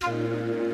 [0.00, 0.65] 目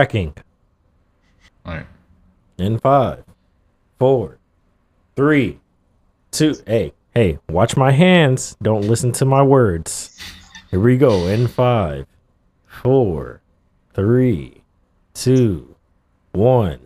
[0.00, 0.32] Tracking
[1.66, 1.86] All right.
[2.56, 3.22] in five,
[3.98, 4.38] four,
[5.14, 5.60] three,
[6.30, 6.54] two.
[6.66, 8.56] Hey, hey, watch my hands.
[8.62, 10.18] Don't listen to my words.
[10.70, 11.26] Here we go.
[11.26, 12.06] In five,
[12.66, 13.42] four,
[13.92, 14.62] three,
[15.12, 15.76] two,
[16.32, 16.80] one.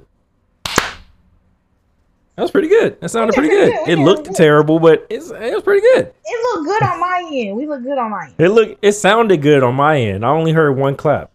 [0.65, 3.01] That was pretty good.
[3.01, 3.75] That sounded pretty good.
[3.87, 6.13] It looked terrible, but it's, it was pretty good.
[6.25, 7.57] It looked good on my end.
[7.57, 8.35] We look good on my end.
[8.39, 8.79] It looked.
[8.83, 10.27] it sounded good on my end.
[10.27, 11.31] I only heard one clap.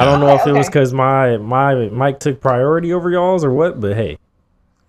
[0.00, 3.44] I don't know Okay, if it was because my my mic took priority over y'all's
[3.44, 4.16] or what, but hey,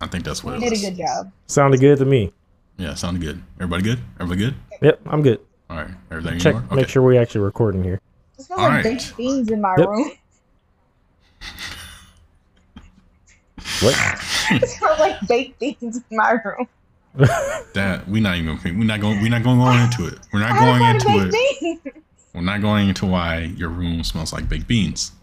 [0.02, 0.84] I think that's what You it did was.
[0.84, 1.32] a good job.
[1.48, 2.32] sounded good to me.
[2.78, 3.42] Yeah, sounded good.
[3.60, 4.00] Everybody good?
[4.20, 4.56] Everybody good?
[4.82, 5.40] Yep, I'm good.
[5.70, 5.88] All right.
[6.12, 6.76] Everything Check, in order?
[6.76, 8.00] make sure we actually recording here.
[8.38, 8.84] It smells All like right.
[8.84, 9.88] baked beans in my Yep.
[9.88, 10.12] room.
[13.82, 13.94] What?
[14.52, 16.68] it smells like baked beans in my room.
[17.74, 20.20] That we not even gonna we're not going we're not going to go into it.
[20.34, 21.62] We're not I going into baked it.
[21.62, 22.06] beans.
[22.36, 25.14] We're not going into why your room smells like baked beans.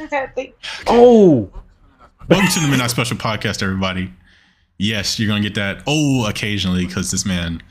[0.00, 0.52] I
[0.88, 1.48] Oh,
[2.28, 4.12] Welcome to the Midnight Special Podcast, everybody.
[4.76, 7.62] Yes, you're gonna get that oh occasionally because this man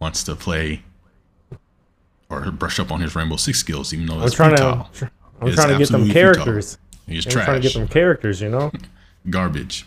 [0.00, 0.82] wants to play
[2.28, 4.88] or brush up on his Rainbow Six skills, even though I'm it's trying futile.
[4.94, 6.32] to I'm It's trying to get them absolutely futile.
[6.44, 6.78] characters.
[7.06, 8.40] He's I'm trying to get them characters.
[8.40, 8.72] You know.
[9.30, 9.86] garbage.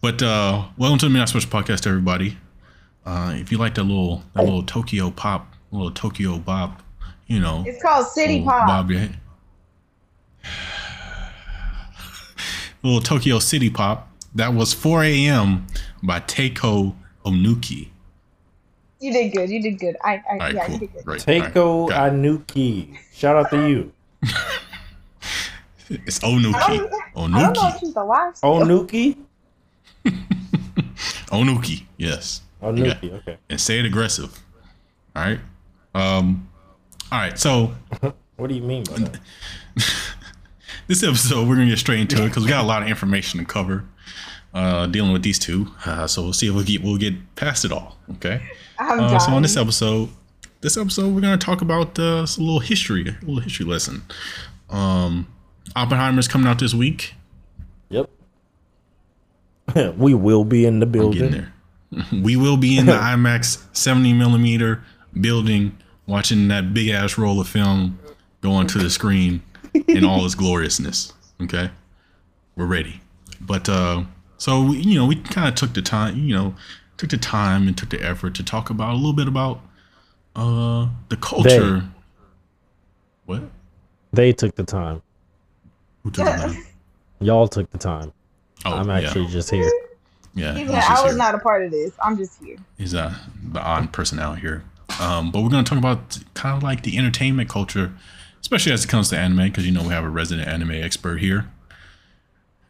[0.00, 2.38] But uh welcome to the Midnight Special Podcast, everybody.
[3.04, 6.82] Uh if you like that little that little Tokyo pop, little Tokyo bop,
[7.28, 8.66] you know, It's called City Pop.
[8.66, 9.16] bob your head.
[12.82, 14.08] little Tokyo City Pop.
[14.34, 15.66] That was 4 a.m.
[16.02, 16.94] by Taeko
[17.24, 17.88] Onuki.
[19.00, 19.48] You did good.
[19.50, 19.96] You did good.
[20.04, 20.74] I, I All right, yeah, cool.
[20.74, 21.06] you did good.
[21.06, 21.20] Right.
[21.20, 23.92] Taeko all right, got Shout out to you.
[25.90, 26.52] It's I Onuki.
[26.54, 27.80] I don't know if Onuki.
[27.80, 28.36] she's alive.
[28.36, 28.50] still.
[28.50, 29.16] Onuki.
[31.30, 31.84] Onuki.
[31.96, 32.42] Yes.
[32.62, 33.10] Onuki.
[33.14, 33.38] Okay.
[33.48, 34.38] And say it aggressive.
[35.16, 35.40] All right.
[35.94, 36.47] Um.
[37.10, 37.38] All right.
[37.38, 37.72] So
[38.36, 39.20] What do you mean by that?
[40.86, 43.38] this episode we're gonna get straight into it because we got a lot of information
[43.40, 43.84] to cover
[44.54, 47.64] uh dealing with these two uh, so we'll see if we'll get we'll get past
[47.64, 48.40] it all okay
[48.78, 50.08] I'm uh, so on this episode
[50.62, 54.02] this episode we're gonna talk about uh some little history a little history lesson
[54.70, 55.26] um
[55.76, 57.14] oppenheimer's coming out this week
[57.90, 58.10] Yep.
[59.96, 61.30] we will be in the i'm getting building.
[61.30, 64.82] there we will be in the imax 70 millimeter
[65.20, 65.76] building
[66.08, 67.96] watching that big ass roll of film
[68.40, 69.40] go onto the screen
[69.86, 71.70] in all its gloriousness okay
[72.56, 73.00] we're ready
[73.40, 74.02] but uh
[74.38, 76.54] so we, you know we kind of took the time you know
[76.96, 79.60] took the time and took the effort to talk about a little bit about
[80.34, 81.84] uh the culture
[83.26, 83.42] what
[84.12, 85.02] They took the time.
[86.02, 86.64] who took the time
[87.20, 88.12] Y'all took the time.
[88.64, 89.70] oh I'm yeah actually just here.
[90.34, 91.18] yeah Even he's though just I was here.
[91.18, 91.92] not a part of this.
[92.02, 92.56] I'm just here.
[92.78, 93.12] He's uh,
[93.52, 94.62] the odd person out here.
[95.00, 97.92] Um, but we're going to talk about kind of like the entertainment culture,
[98.40, 101.18] especially as it comes to anime, because you know we have a resident anime expert
[101.18, 101.48] here.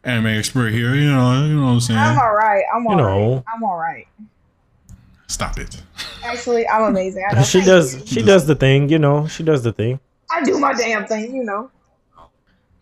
[0.04, 1.98] Anime expert here, you know, you know what I'm saying.
[1.98, 2.64] I'm all right.
[2.74, 3.18] I'm all You right.
[3.18, 3.44] know.
[3.54, 4.06] I'm all right.
[5.26, 5.82] Stop it.
[6.24, 7.24] Actually, I'm amazing.
[7.30, 7.42] I.
[7.42, 7.94] She does.
[8.00, 8.06] you.
[8.06, 8.88] She does the thing.
[8.88, 9.26] You know.
[9.26, 10.00] She does the thing.
[10.30, 11.34] I do my damn thing.
[11.34, 11.70] You know.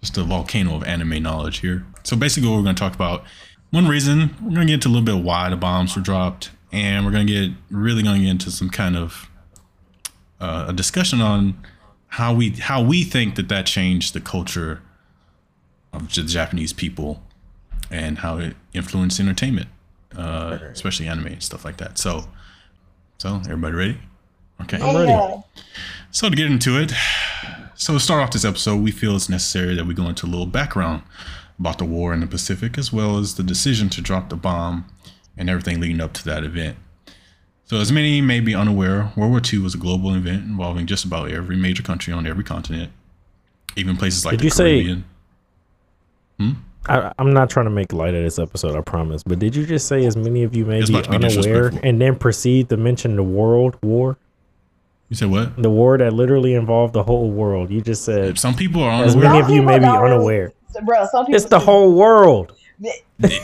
[0.01, 1.85] Just a volcano of anime knowledge here.
[2.05, 3.25] So basically, what we're going to talk about
[3.71, 6.03] one reason we're going to get into a little bit of why the bombs were
[6.03, 9.31] dropped, and we're going to get really going to get into some kind of
[10.41, 11.59] uh, a discussion on
[12.09, 14.83] how we how we think that that changed the culture
[15.95, 17.23] of the Japanese people
[17.91, 19.69] and how it influenced entertainment,
[20.17, 21.97] uh, especially anime and stuff like that.
[21.97, 22.25] So,
[23.17, 23.99] so everybody ready?
[24.63, 24.79] Okay.
[24.79, 25.43] I'm ready.
[26.11, 26.93] So to get into it,
[27.75, 30.29] so to start off this episode, we feel it's necessary that we go into a
[30.29, 31.03] little background
[31.59, 34.85] about the war in the Pacific, as well as the decision to drop the bomb
[35.37, 36.77] and everything leading up to that event.
[37.65, 41.05] So, as many may be unaware, World War II was a global event involving just
[41.05, 42.93] about every major country on every continent.
[43.77, 45.05] even places like Did the you say- Caribbean.
[46.39, 46.51] Hmm?
[46.89, 49.25] I, I'm not trying to make light of this episode, I promise.
[49.25, 52.15] But did you just say as many of you may be be unaware and then
[52.17, 54.17] proceed to mention the world war?
[55.09, 55.61] You said what?
[55.61, 57.71] The war that literally involved the whole world.
[57.73, 60.53] You just said Some people are as many of you may be Some really- unaware.
[60.85, 62.53] Bro, some people It's the whole world.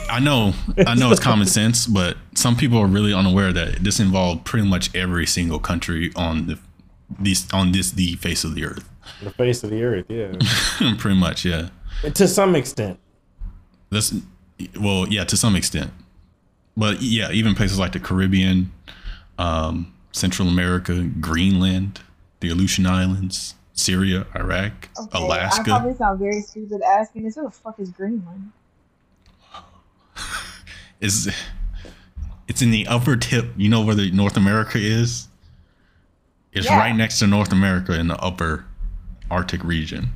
[0.09, 0.53] I know,
[0.85, 4.67] I know it's common sense, but some people are really unaware that this involved pretty
[4.67, 6.59] much every single country on the
[7.19, 8.89] these on this the face of the earth.
[9.21, 10.33] The face of the earth, yeah.
[10.97, 11.69] pretty much, yeah.
[12.13, 12.99] to some extent.
[13.89, 14.13] That's
[14.79, 15.91] well, yeah, to some extent.
[16.75, 18.71] But yeah, even places like the Caribbean,
[19.37, 21.99] um, Central America, Greenland,
[22.39, 25.63] the Aleutian Islands, Syria, Iraq, Okay, I Alaska.
[25.65, 27.35] probably sound very stupid asking this.
[27.35, 28.51] Who the fuck is Greenland?
[31.01, 31.33] is
[32.47, 33.47] it's in the upper tip.
[33.57, 35.27] You know where the North America is?
[36.51, 36.77] It's Yeah.
[36.77, 38.65] right next to North America in the upper
[39.31, 40.09] Arctic region.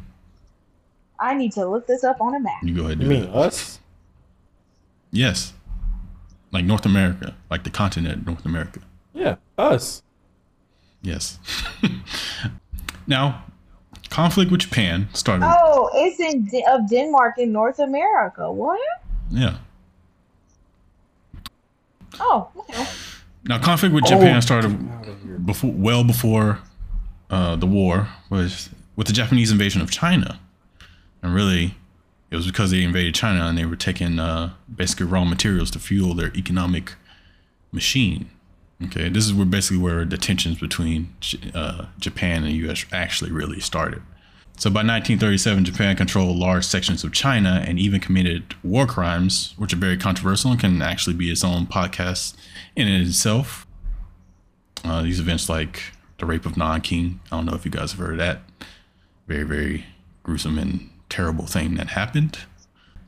[1.20, 2.62] I need to look this up on a map.
[2.62, 3.00] You go ahead.
[3.02, 3.36] You Do mean that.
[3.36, 3.80] us?
[5.12, 5.54] Yes.
[6.52, 8.82] Like North America, like the continent North America.
[9.14, 10.04] Yeah, us.
[11.02, 11.40] Yes.
[13.08, 13.44] now,
[14.10, 15.46] conflict with Japan started.
[15.48, 18.52] Oh, it's in D- of Denmark in North America.
[18.52, 18.80] What?
[19.30, 19.58] Yeah.
[22.20, 22.86] Oh, okay.
[23.46, 24.40] Now, conflict with Japan Oh.
[24.40, 26.60] started before, well before
[27.30, 30.40] uh, the war, was with the Japanese invasion of China,
[31.22, 31.76] and really,
[32.30, 35.80] it was because they invaded China and they were taking uh, basically raw materials to
[35.80, 36.96] fuel their economic
[37.72, 38.30] machine.
[38.84, 41.14] Okay, this is where basically where the tensions between
[41.56, 42.86] uh, Japan and the U.S.
[42.92, 44.02] actually really started.
[44.60, 49.72] So by 1937, Japan controlled large sections of China and even committed war crimes, which
[49.72, 52.36] are very controversial and can actually be its own podcast
[52.76, 53.68] in itself.
[54.84, 55.84] Uh, these events like
[56.18, 58.40] the rape of Nanking, I don't know if you guys have heard of that.
[59.28, 59.86] Very, very
[60.24, 62.40] gruesome and terrible thing that happened.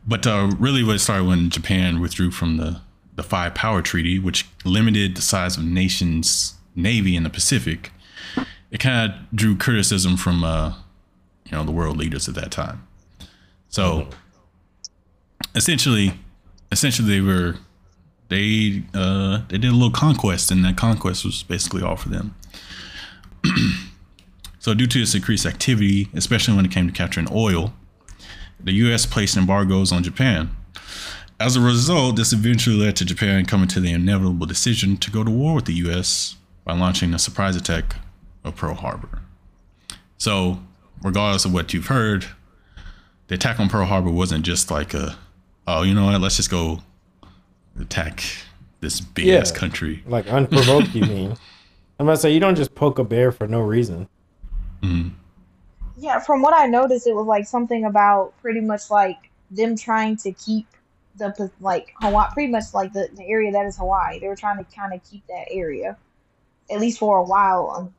[0.08, 2.82] But uh, really, what started when Japan withdrew from the,
[3.16, 7.92] the Five Power Treaty, which limited the size of nations' navy in the Pacific.
[8.70, 10.76] It kind of drew criticism from uh,
[11.50, 12.88] you know the world leaders at that time.
[13.70, 14.08] So
[15.56, 16.14] essentially,
[16.72, 17.56] essentially they were
[18.30, 22.36] they uh, they did a little conquest, and that conquest was basically all for them.
[24.60, 27.74] so due to this increased activity, especially when it came to capturing oil,
[28.60, 29.06] the U.S.
[29.06, 30.56] placed embargoes on Japan.
[31.40, 35.24] As a result, this eventually led to Japan coming to the inevitable decision to go
[35.24, 36.36] to war with the U.S.
[36.66, 37.96] by launching a surprise attack
[38.44, 39.22] of Pearl Harbor.
[40.18, 40.60] So,
[41.04, 42.26] regardless of what you've heard,
[43.28, 45.18] the attack on Pearl Harbor wasn't just like a,
[45.68, 46.80] oh, you know what, let's just go
[47.80, 48.24] attack
[48.82, 49.38] this big Yeah.
[49.40, 50.04] ass country.
[50.06, 51.32] Like unprovoked, you mean?
[52.00, 54.08] I'm gonna say you don't just poke a bear for no reason.
[54.82, 55.10] Mm-hmm.
[55.98, 59.18] Yeah, from what I noticed, it was like something about pretty much like
[59.52, 60.66] them trying to keep
[61.18, 64.20] the like Hawaii, pretty much like the, the area that is Hawaii.
[64.20, 65.98] They were trying to kind of keep that area,
[66.72, 67.74] at least for a while.
[67.76, 67.94] Um,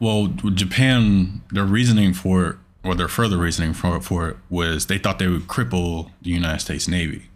[0.00, 4.86] Well, Japan, their reasoning for it, or their further reasoning for it, for it was
[4.86, 7.28] they thought they would cripple the United States Navy,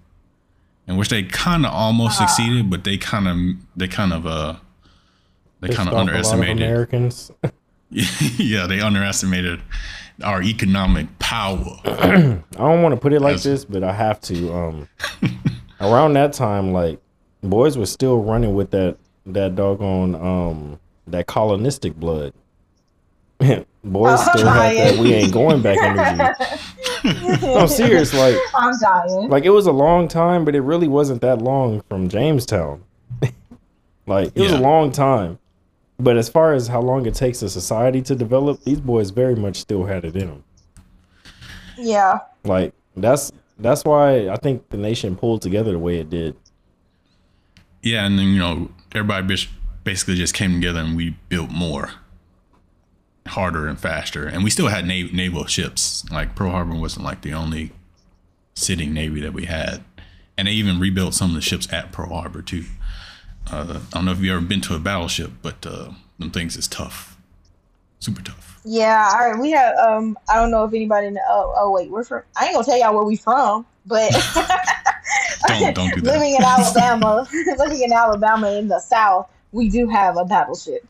[0.87, 4.57] in which they kind of almost succeeded, but they kind of they kind of uh
[5.61, 6.63] they Pissed kind of off a lot underestimated.
[6.63, 7.31] Americans.
[7.91, 9.61] yeah, they underestimated
[10.23, 11.81] our economic power.
[11.85, 14.53] I don't want to put it like As- this, but I have to.
[14.53, 14.89] Um,
[15.81, 17.01] around that time, like
[17.43, 18.97] boys were still running with that
[19.27, 22.33] that doggone um that colonistic blood.
[23.41, 23.67] boys
[24.21, 24.99] Oh, still had that.
[24.99, 27.45] We ain't going back energy.
[27.47, 28.15] I'm serious.
[28.15, 29.29] Like I'm dying.
[29.29, 32.85] like it was a long time, but it really wasn't that long from Jamestown.
[34.07, 35.39] like it was a long time.
[35.99, 39.37] But as far as how long it takes a society to develop, these boys very
[39.37, 40.45] much still had it in them.
[41.79, 46.37] Yeah, Like that's that's why I think the nation pulled together the way it did.
[47.83, 49.49] Yeah, and then you know everybody bis-
[49.85, 51.93] basically just came together and we built more,
[53.27, 56.05] harder and faster, and we still had nav- naval ships.
[56.11, 57.73] Like Pearl Harbor wasn't like the only
[58.55, 59.83] sitting navy that we had,
[60.37, 62.65] and they even rebuilt some of the ships at Pearl Harbor too.
[63.51, 66.57] Uh, I don't know if you've ever been to a battleship, but uh, them things
[66.57, 67.17] is tough,
[67.99, 68.61] super tough.
[68.65, 69.11] yeah.
[69.13, 69.77] All right, we have.
[69.79, 71.11] Um, I don't know if anybody.
[71.11, 72.23] Know, oh, oh, wait, we're from.
[72.37, 74.13] I ain't gonna tell y'all where we from, but
[75.49, 76.13] Don't don't do that.
[76.13, 77.27] living in Alabama,
[77.59, 80.87] living in Alabama in the South, we do have a battleship.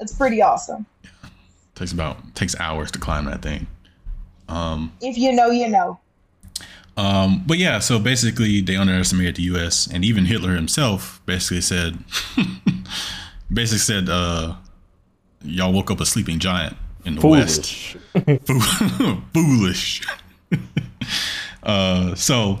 [0.00, 0.86] It's pretty awesome.
[1.74, 3.66] takes about takes hours to climb that thing.
[4.48, 5.98] Um, If you know, you know.
[6.96, 9.86] Um, but yeah, so basically they underestimated the U.S.
[9.86, 11.98] and even Hitler himself basically said,
[13.52, 14.56] basically said, uh,
[15.42, 16.76] y'all woke up a sleeping giant
[17.06, 17.96] in the West.
[18.12, 18.42] Foolish.
[19.32, 20.02] foolish.
[21.62, 22.58] uh, so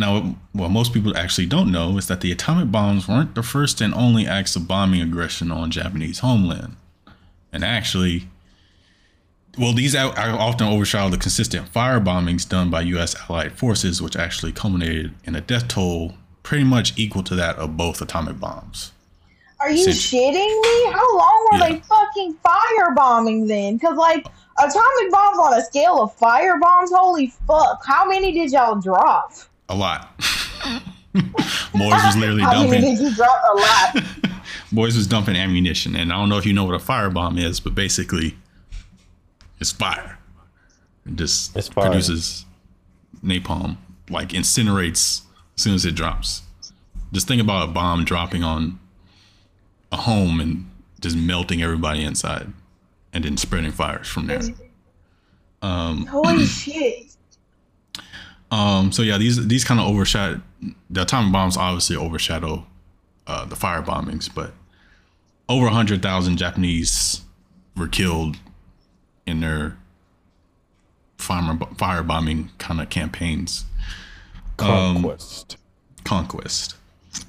[0.00, 3.80] now, what most people actually don't know is that the atomic bombs weren't the first
[3.80, 6.76] and only acts of bombing aggression on Japanese homeland,
[7.52, 8.28] and actually.
[9.58, 13.16] Well, these are often overshadow the consistent fire bombings done by U.S.
[13.28, 16.14] allied forces, which actually culminated in a death toll
[16.44, 18.92] pretty much equal to that of both atomic bombs.
[19.60, 20.92] Are you shitting me?
[20.92, 21.68] How long were Yeah.
[21.68, 23.76] they fucking firebombing then?
[23.76, 24.24] Because, like,
[24.58, 27.84] atomic bombs on a scale of fire bombs, holy fuck.
[27.84, 29.32] How many did y'all drop?
[29.70, 30.20] A lot.
[31.14, 32.96] Boys was literally How many dumping.
[32.96, 33.40] did you drop?
[33.52, 34.04] A lot.
[34.72, 37.60] Boys was dumping ammunition, and I don't know if you know what a firebomb is,
[37.60, 38.36] but basically,
[39.60, 40.18] it's fire.
[41.06, 41.86] It just It's fire.
[41.86, 42.44] produces
[43.24, 43.76] napalm,
[44.08, 45.22] like incinerates
[45.56, 46.42] as soon as it drops.
[47.12, 48.78] Just think about a bomb dropping on
[49.92, 52.52] a home and just melting everybody inside,
[53.12, 54.40] and then spreading fires from there.
[55.62, 57.09] Holy um, shit.
[58.50, 60.40] Um, so yeah, these these kind of overshadow
[60.88, 61.56] the atomic bombs.
[61.56, 62.66] Obviously, overshadow
[63.26, 64.52] uh, the fire bombings, but
[65.48, 67.22] over hundred thousand Japanese
[67.76, 68.36] were killed
[69.26, 69.76] in their
[71.18, 73.64] fire firebombing kind of campaigns
[74.56, 75.56] Conquest.
[76.04, 76.76] conquest.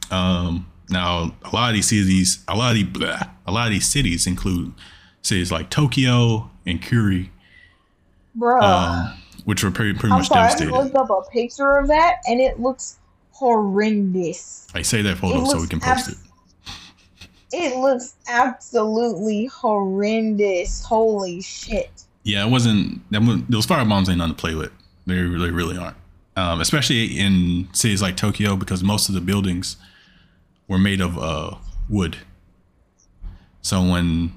[0.10, 3.74] Um, now, a lot of these cities, a lot of these, blah, a lot of
[3.74, 4.74] these cities include
[5.22, 7.32] cities like Tokyo and Kuri,
[8.38, 8.62] Bruh.
[8.62, 10.72] um, which were pretty pretty I'm much sorry, I devastated.
[10.72, 13.00] looked up a picture of that and it looks
[13.32, 14.68] horrendous.
[14.74, 16.18] I say that photo so we can post it.
[17.54, 20.84] It looks absolutely horrendous.
[20.84, 21.92] Holy shit.
[22.24, 23.02] Yeah, it wasn't.
[23.50, 24.72] Those fire bombs ain't nothing to play with.
[25.06, 25.98] They really, really aren't.
[26.38, 29.76] Um, especially in cities like Tokyo, because most of the buildings
[30.68, 31.56] were made of uh,
[31.90, 32.18] wood.
[33.62, 34.32] So when,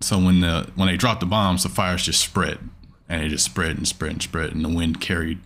[0.00, 2.58] so when the when they dropped the bombs, the fires just spread,
[3.08, 5.38] and it just spread and spread and spread, and the wind carried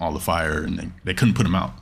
[0.00, 1.72] all the fire, and they, they couldn't put them out.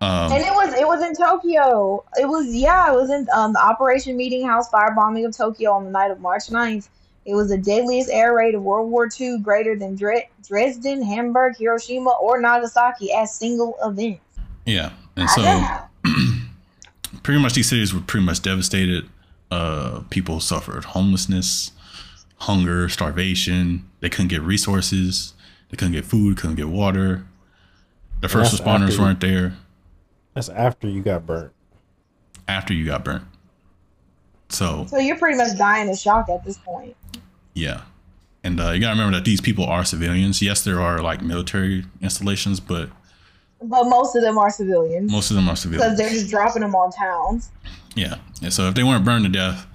[0.00, 2.04] Um, And it was it was in Tokyo.
[2.20, 5.90] It was yeah, it was in um, the Operation Meetinghouse firebombing of Tokyo on the
[5.90, 6.88] night of March 9th.
[7.24, 11.56] It was the deadliest air raid of World War II, greater than Dre- Dresden, Hamburg,
[11.56, 14.20] Hiroshima, or Nagasaki as single events.
[14.64, 15.42] yeah, and so.
[17.22, 19.08] pretty much these cities were pretty much devastated.
[19.50, 21.72] Uh, people suffered homelessness,
[22.36, 23.88] hunger, starvation.
[24.00, 25.34] They couldn't get resources.
[25.70, 26.36] They couldn't get food.
[26.36, 27.26] Couldn't get water.
[28.20, 29.54] The first responders after- weren't there
[30.34, 31.52] That's after you got burnt.
[32.48, 33.24] after you got burnt.
[34.48, 36.96] So So you're pretty much dying of shock at this point.
[37.54, 37.82] yeah,
[38.44, 40.40] and uh, you gotta remember that these people are civilians.
[40.40, 42.88] Yes, there are like military installations, but
[43.60, 45.98] But most of them are civilians most of them are civilians because civilians.
[45.98, 47.50] they're just dropping them on towns.
[47.96, 49.66] Yeah, and so if they weren't burned to death,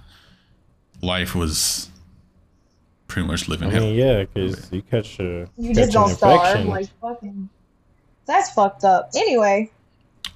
[1.02, 1.90] life was
[3.12, 3.82] pretty much living I hell.
[3.84, 6.40] mean, yeah, because you catch a You catch just don't an starve.
[6.42, 6.68] infection.
[6.70, 7.50] Like fucking.
[8.26, 9.10] That's fucked up.
[9.16, 9.70] Anyway,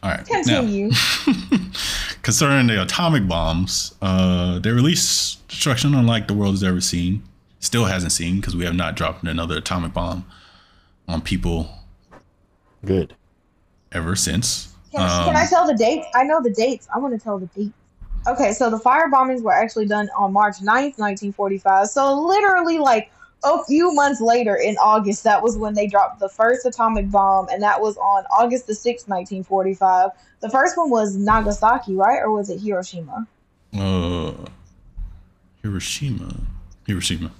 [0.03, 0.91] All right, now- continue.
[2.21, 7.23] Concerning the atomic bombs, uh, they released destruction unlike the world has ever seen.
[7.59, 10.25] Still hasn't seen because we have not dropped another atomic bomb
[11.07, 11.69] on people
[12.83, 13.15] Good.
[13.91, 14.73] ever since.
[14.91, 16.07] Can, can I Um, tell the dates?
[16.15, 16.87] I know the dates.
[16.93, 17.73] I want to tell the dates.
[18.27, 21.87] Okay, so the fire bombings were actually done on March 9th, 1945.
[21.87, 23.11] So literally like
[23.43, 27.47] a few months later in August, that was when they dropped the first atomic bomb,
[27.49, 30.09] and that was on August the 6th, 1945.
[30.39, 32.19] The first one was Nagasaki, right?
[32.19, 33.27] Or was it Hiroshima?
[33.77, 34.33] Uh,
[35.61, 36.35] Hiroshima.
[36.87, 37.31] Hiroshima.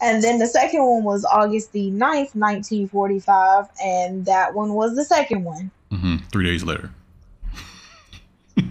[0.00, 5.04] And then the second one was August the 9th, 1945, and that one was the
[5.04, 5.70] second one.
[5.90, 6.90] hmm Three days later.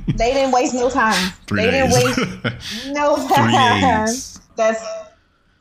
[0.08, 1.32] They didn't waste no time.
[1.48, 1.94] Three they days.
[1.96, 4.06] didn't waste no Three time.
[4.06, 4.40] days.
[4.56, 4.84] That's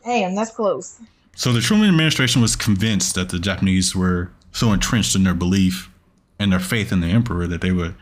[0.04, 1.00] damn, that's close.
[1.36, 5.88] So the Truman administration was convinced that the Japanese were so entrenched in their belief
[6.38, 7.94] and their faith in the emperor that they would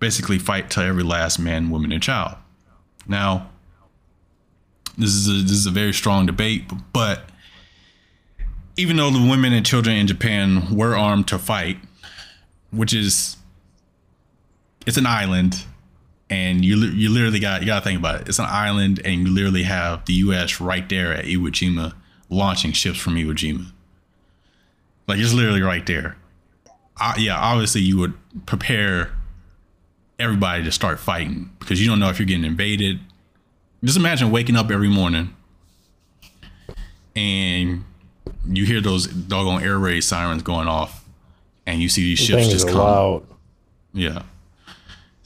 [0.00, 2.36] basically fight to every last man, woman, and child.
[3.06, 3.50] Now,
[4.98, 7.24] this is a, this is a very strong debate, but
[8.76, 11.78] even though the women and children in Japan were armed to fight,
[12.70, 13.36] which is
[14.86, 15.64] it's an island,
[16.30, 18.28] and you you literally got you got to think about it.
[18.28, 20.60] It's an island, and you literally have the U.S.
[20.60, 21.94] right there at Iwo Jima,
[22.30, 23.66] launching ships from Iwo Jima.
[25.06, 26.16] Like it's literally right there.
[26.96, 28.14] I, yeah, obviously you would
[28.46, 29.10] prepare
[30.18, 33.00] everybody to start fighting because you don't know if you're getting invaded.
[33.82, 35.34] Just imagine waking up every morning
[37.16, 37.84] and
[38.46, 41.04] you hear those doggone air raid sirens going off,
[41.66, 42.76] and you see these ships just come.
[42.78, 43.26] loud.
[43.92, 44.22] Yeah.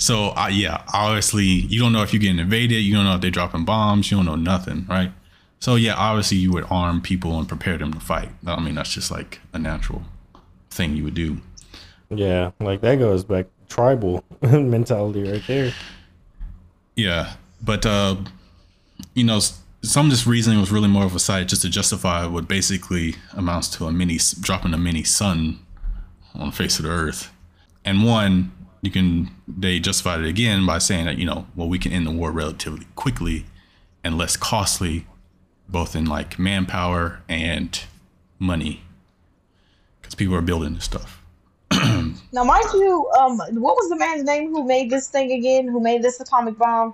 [0.04, 2.74] So uh, yeah, obviously you don't know if you're getting invaded.
[2.74, 4.10] You don't know if they're dropping bombs.
[4.10, 5.10] You don't know nothing, right?
[5.60, 8.28] So yeah, obviously you would arm people and prepare them to fight.
[8.46, 10.02] I mean, that's just like a natural
[10.68, 11.38] thing you would do.
[12.10, 15.72] Yeah, like that goes back tribal mentality right there.
[16.96, 17.32] Yeah,
[17.62, 18.16] but uh,
[19.14, 19.40] you know,
[19.80, 23.14] some of this reasoning was really more of a side just to justify what basically
[23.32, 25.60] amounts to a mini dropping a mini sun
[26.34, 27.32] on the face of the earth.
[27.86, 28.52] And one,
[28.84, 32.06] you can they justified it again by saying that you know, well, we can end
[32.06, 33.46] the war relatively quickly
[34.02, 35.06] and less costly,
[35.68, 37.84] both in like manpower and
[38.38, 38.82] money,
[40.00, 41.22] because people are building this stuff.
[42.32, 45.68] Now, mind you, um, what was the man's name who made this thing again?
[45.68, 46.92] Who made this atomic bomb?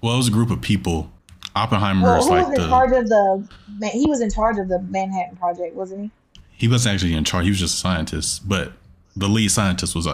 [0.00, 1.12] Well, it was a group of people.
[1.54, 3.48] Oppenheimer Well, who like was in the charge of the?
[3.92, 6.10] He was in charge of the Manhattan Project, wasn't he?
[6.56, 7.44] he wasn't actually in charge.
[7.44, 8.72] He was just a scientist, but
[9.16, 10.06] the lead scientist was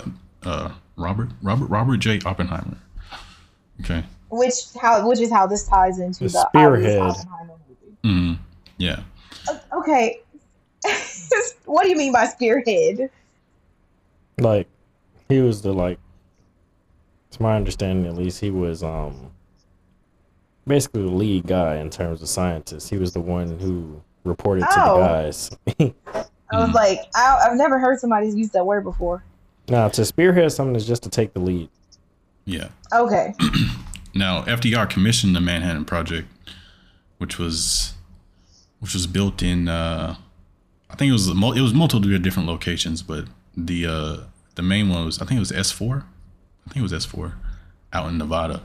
[0.45, 2.77] uh, Robert Robert Robert J Oppenheimer.
[3.81, 4.05] Okay.
[4.31, 6.99] Which how which is how this ties into The the, spearhead.
[7.01, 7.97] Oppenheimer movie.
[8.05, 8.39] Mm,
[8.79, 9.01] yeah.
[9.49, 10.21] O- Okay,
[11.65, 13.11] what do you mean by spearhead?
[14.39, 14.69] Like
[15.29, 15.99] he was the like
[17.33, 19.31] to my understanding at least he was um
[20.67, 22.89] basically the lead guy in terms of scientists.
[22.89, 24.95] He was the one who reported to Oh.
[24.99, 25.51] the guys.
[26.53, 26.75] I was Mm.
[26.75, 29.23] like, I, I've never heard somebody use that word before.
[29.71, 31.69] Now to spearhead something is just to take the lead.
[32.45, 32.69] Yeah.
[32.93, 33.35] Okay,
[34.15, 36.29] Now FDR commissioned the Manhattan Project,
[37.19, 37.95] which was
[38.81, 40.17] which was built in uh
[40.91, 44.17] I think it was mul- it was multiple different locations, but the uh
[44.57, 46.05] the main one was I think it was S four.
[46.67, 47.35] I think it was S four
[47.93, 48.63] out in Nevada.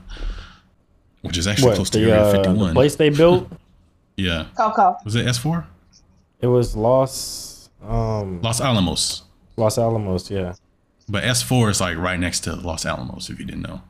[1.22, 3.52] Which is actually What close to the, Area uh, fifty the place they built?
[4.18, 4.46] Yeah.
[4.56, 5.02] call call.
[5.04, 5.68] Was it S four?
[6.40, 9.24] It was Los um Los Alamos.
[9.58, 10.54] Los Alamos, yeah.
[11.08, 13.82] But S4 is like right next to Los Alamos, if you didn't know.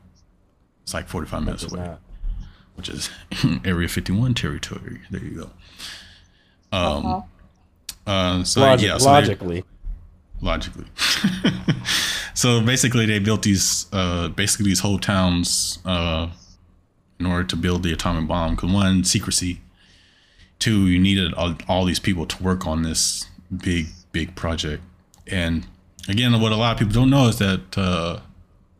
[0.82, 2.00] It's like 45 minutes away, not.
[2.74, 3.10] which is
[3.64, 5.00] Area 51 territory.
[5.10, 5.50] There you go.
[6.76, 7.28] Um, Call.
[8.06, 9.64] uh, so Logic, yeah, so they- logically.
[10.40, 10.84] logically.
[12.34, 16.28] so basically, they built these, uh, basically these whole towns uh,
[17.18, 18.54] in order to build the atomic bomb.
[18.56, 19.60] Because one, secrecy.
[20.58, 23.26] Two, you needed all, all these people to work on this
[23.56, 24.82] big, big project.
[25.26, 25.66] And
[26.08, 28.20] again, what a lot of people don't know is that uh,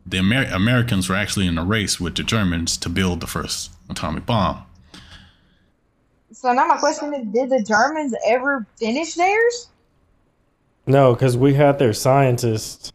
[0.05, 3.71] the Amer- Americans were actually in a race with the Germans to build the first
[3.89, 4.63] atomic bomb.
[6.31, 9.69] So now my question is, did the Germans ever finish theirs?
[10.85, 12.93] No, because we had their scientists.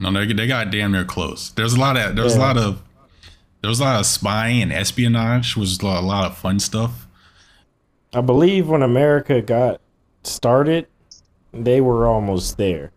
[0.00, 1.50] No, they, they got damn near close.
[1.50, 2.82] There's a lot of there's a lot of
[3.60, 7.06] there was a lot of spying and espionage, which was a lot of fun stuff.
[8.12, 9.80] I believe when America got
[10.22, 10.86] started,
[11.52, 12.92] they were almost there.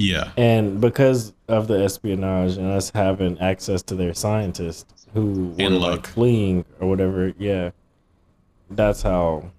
[0.00, 5.68] Yeah, And because of the espionage and us having access to their scientists who were
[5.68, 7.72] like fleeing or whatever, yeah,
[8.70, 9.50] that's how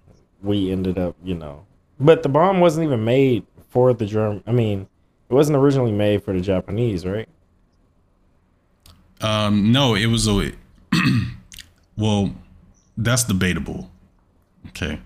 [0.42, 1.64] we ended up, you know.
[2.00, 4.42] But the bomb wasn't even made for the German.
[4.44, 4.88] I mean,
[5.30, 7.28] it wasn't originally made for the Japanese, right?
[9.20, 10.52] um, no, it was a
[11.96, 12.34] well,
[12.96, 13.90] that's debatable.
[14.68, 14.98] Okay,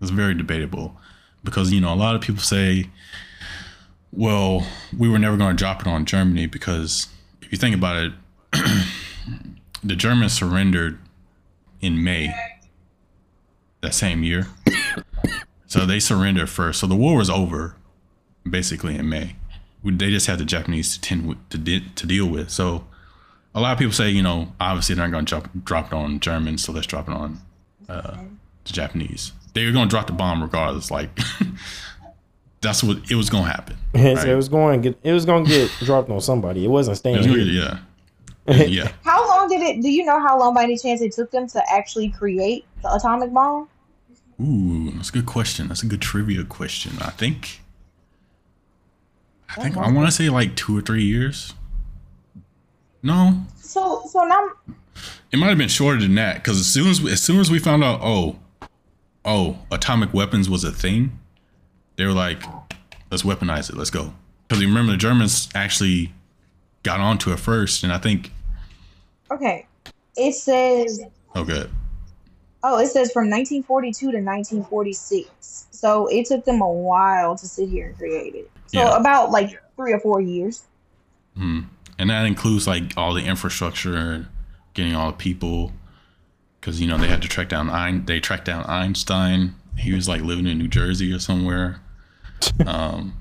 [0.00, 0.96] it's very debatable
[1.42, 2.88] because you know a lot of people say,
[4.16, 7.08] well, we were never going to drop it on Germany because
[7.42, 8.12] if you think about it,
[9.82, 10.98] the Germans surrendered
[11.80, 12.34] in May
[13.80, 14.46] that same year.
[15.66, 16.80] so they surrendered first.
[16.80, 17.76] So the war was over
[18.48, 19.36] basically in May.
[19.84, 22.50] They just had the Japanese to tend to, de- to deal with.
[22.50, 22.86] So
[23.54, 25.96] a lot of people say, you know, obviously they're not going to drop, drop it
[25.96, 27.40] on Germans, so let's drop it on
[27.88, 28.18] uh,
[28.64, 29.32] the Japanese.
[29.52, 30.90] They were going to drop the bomb regardless.
[30.90, 31.10] Like
[32.64, 33.76] that's what it was going to happen.
[33.94, 34.00] So
[34.32, 36.64] it was going to get it was going to get dropped on somebody.
[36.64, 37.36] It wasn't It staying was here.
[37.36, 37.78] really- yeah,
[38.66, 38.92] yeah.
[39.04, 39.80] How long did it?
[39.82, 42.92] Do you know how long, by any chance, it took them to actually create the
[42.92, 43.68] atomic bomb?
[44.42, 45.68] Ooh, that's a good question.
[45.68, 46.92] That's a good trivia question.
[47.00, 47.60] I think.
[49.56, 51.52] I think I want to say like two or three years.
[53.02, 54.48] No, So, so now,
[55.30, 57.50] it might have been shorter than that because as soon as we, as soon as
[57.50, 58.36] we found out, oh,
[59.26, 61.18] oh, atomic weapons was a thing,
[61.96, 62.42] they were like,
[63.10, 63.76] let's weaponize it.
[63.76, 64.12] Let's go.
[64.48, 66.12] Because you remember, the Germans actually
[66.82, 68.30] got onto it first, and I think,
[69.30, 69.66] okay,
[70.16, 71.00] it says,
[71.34, 71.70] oh, good.
[72.62, 75.66] oh, it says from 1942 to 1946.
[75.70, 78.50] So it took them a while to sit here and create it.
[78.66, 78.96] So Yeah.
[78.96, 80.64] about like three or four years.
[81.36, 81.60] Hmm.
[81.98, 84.26] And that includes like all the infrastructure, and
[84.74, 85.72] getting all the people,
[86.60, 89.54] because you know they had to track down Ein- they tracked down Einstein.
[89.78, 91.80] He was like living in New Jersey or somewhere.
[92.66, 93.14] um,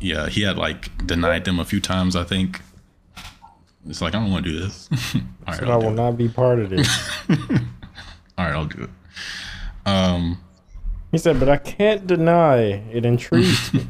[0.00, 2.14] yeah, he had like denied them a few times.
[2.16, 2.60] I think.
[3.88, 4.88] It's like I don't want to do this.
[5.14, 5.90] all right, But I I'll it.
[5.92, 6.88] not be part of this.
[8.36, 8.90] All right, I'll do it.
[9.88, 10.38] Um,
[11.10, 12.58] He said, but I can't deny
[12.92, 13.86] it intrigues me.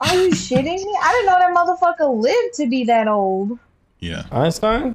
[0.00, 0.98] Are you shitting me?
[1.02, 1.56] I didn't know that
[2.00, 3.58] motherfucker lived to be that old.
[3.98, 4.24] yeah.
[4.30, 4.94] Einstein?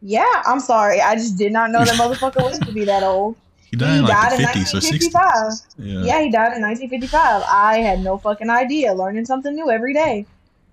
[0.00, 1.00] Yeah, I'm sorry.
[1.00, 3.36] I just did not know that motherfucker lived to be that old.
[3.74, 5.14] He died He in like died in 50s or 60s.
[5.14, 5.52] 1955.
[5.78, 6.04] Yeah.
[6.04, 7.42] Yeah, he died in 1955.
[7.44, 8.94] I had no fucking idea.
[8.94, 10.26] Learning something new every day.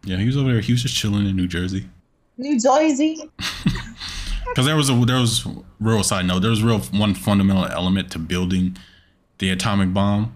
[0.04, 0.62] Yeah, he was over there.
[0.62, 1.90] He was just chilling in New Jersey.
[2.38, 3.18] New Jersey.
[4.46, 5.48] Because there was a there was
[5.80, 6.40] real side note.
[6.42, 8.76] There was real one fundamental element to building
[9.38, 10.36] the atomic bomb,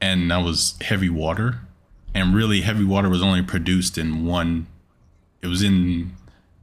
[0.00, 1.58] and that was heavy water.
[2.14, 4.68] And really, heavy water was only produced in one.
[5.42, 6.12] It was in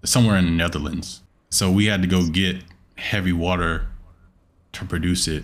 [0.05, 1.21] somewhere in the Netherlands.
[1.49, 2.63] So we had to go get
[2.95, 3.87] heavy water
[4.75, 5.43] to produce it.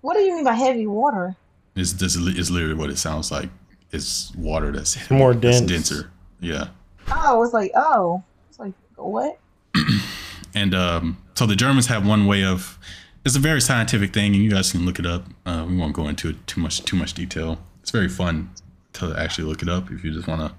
[0.00, 1.36] What do you mean by heavy water?
[1.74, 3.48] It's this is literally what it sounds like.
[3.90, 5.88] It's water that's heavy, more that's dense.
[5.88, 6.10] denser.
[6.40, 6.68] Yeah.
[7.10, 9.38] Oh, it's like oh, it's like what?
[10.56, 12.78] And um, so the Germans have one way of.
[13.24, 15.24] It's a very scientific thing, and you guys can look it up.
[15.46, 17.58] Uh, we won't go into it too much too much detail.
[17.82, 18.50] It's very fun
[18.94, 20.54] to actually look it up if you just want to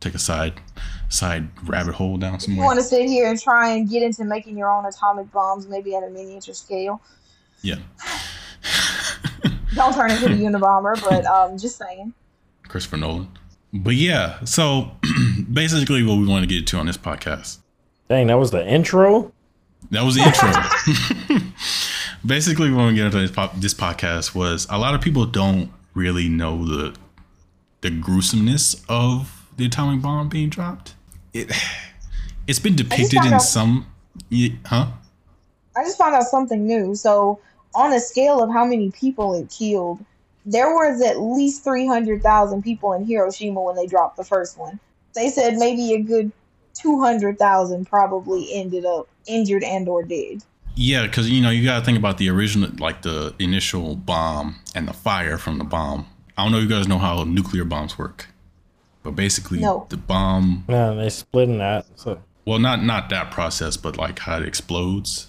[0.00, 0.60] take a side
[1.08, 2.62] side rabbit hole down somewhere.
[2.62, 5.66] You want to sit here and try and get into making your own atomic bombs,
[5.66, 7.00] maybe at a miniature scale.
[7.62, 7.76] Yeah,
[9.74, 12.14] Don't turn into the Unabomber, but um, just saying.
[12.66, 13.28] Christopher Nolan.
[13.72, 14.92] But yeah, so
[15.52, 17.58] basically what we want to get to on this podcast.
[18.08, 19.32] Dang, that was the intro?
[19.90, 21.42] That was the intro.
[22.26, 25.70] Basically, when we get into this, pop, this podcast, was a lot of people don't
[25.94, 26.96] really know the
[27.82, 30.94] the gruesomeness of the atomic bomb being dropped.
[31.32, 31.50] It
[32.46, 33.86] it's been depicted in out- some,
[34.64, 34.88] huh?
[35.76, 36.94] I just found out something new.
[36.94, 37.40] So,
[37.74, 40.02] on a scale of how many people it killed,
[40.46, 44.80] there was at least 300,000 people in Hiroshima when they dropped the first one.
[45.14, 46.32] They said maybe a good
[46.74, 50.42] 200,000 probably ended up injured and or dead.
[50.76, 54.56] Yeah, because you know you got to think about the original, like the initial bomb
[54.74, 56.06] and the fire from the bomb.
[56.36, 58.28] I don't know if you guys know how nuclear bombs work,
[59.06, 59.86] but basically No.
[59.88, 60.64] the bomb.
[60.68, 61.86] No, they split in that.
[61.94, 65.28] So Well, not not that process, but like how it explodes.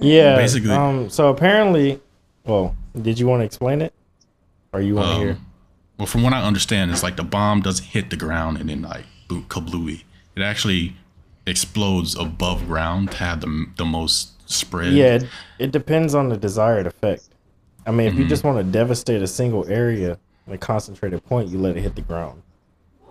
[0.00, 2.00] yeah, Basically- Um, so apparently,
[2.46, 3.92] well, did you want to explain it,
[4.72, 5.30] or you want to hear?
[5.32, 5.46] Um,
[5.98, 8.80] well, from what I understand, it's like the bomb doesn't hit the ground and then
[8.82, 10.04] like boot kablooey.
[10.34, 10.96] It actually
[11.46, 14.94] explodes above ground to have the the most spread.
[14.94, 15.24] Yeah, it,
[15.58, 17.28] it depends on the desired effect.
[17.86, 18.28] I mean, if you Mhm.
[18.30, 21.94] just want to devastate a single area in a concentrated point, you let it hit
[21.94, 22.40] the ground.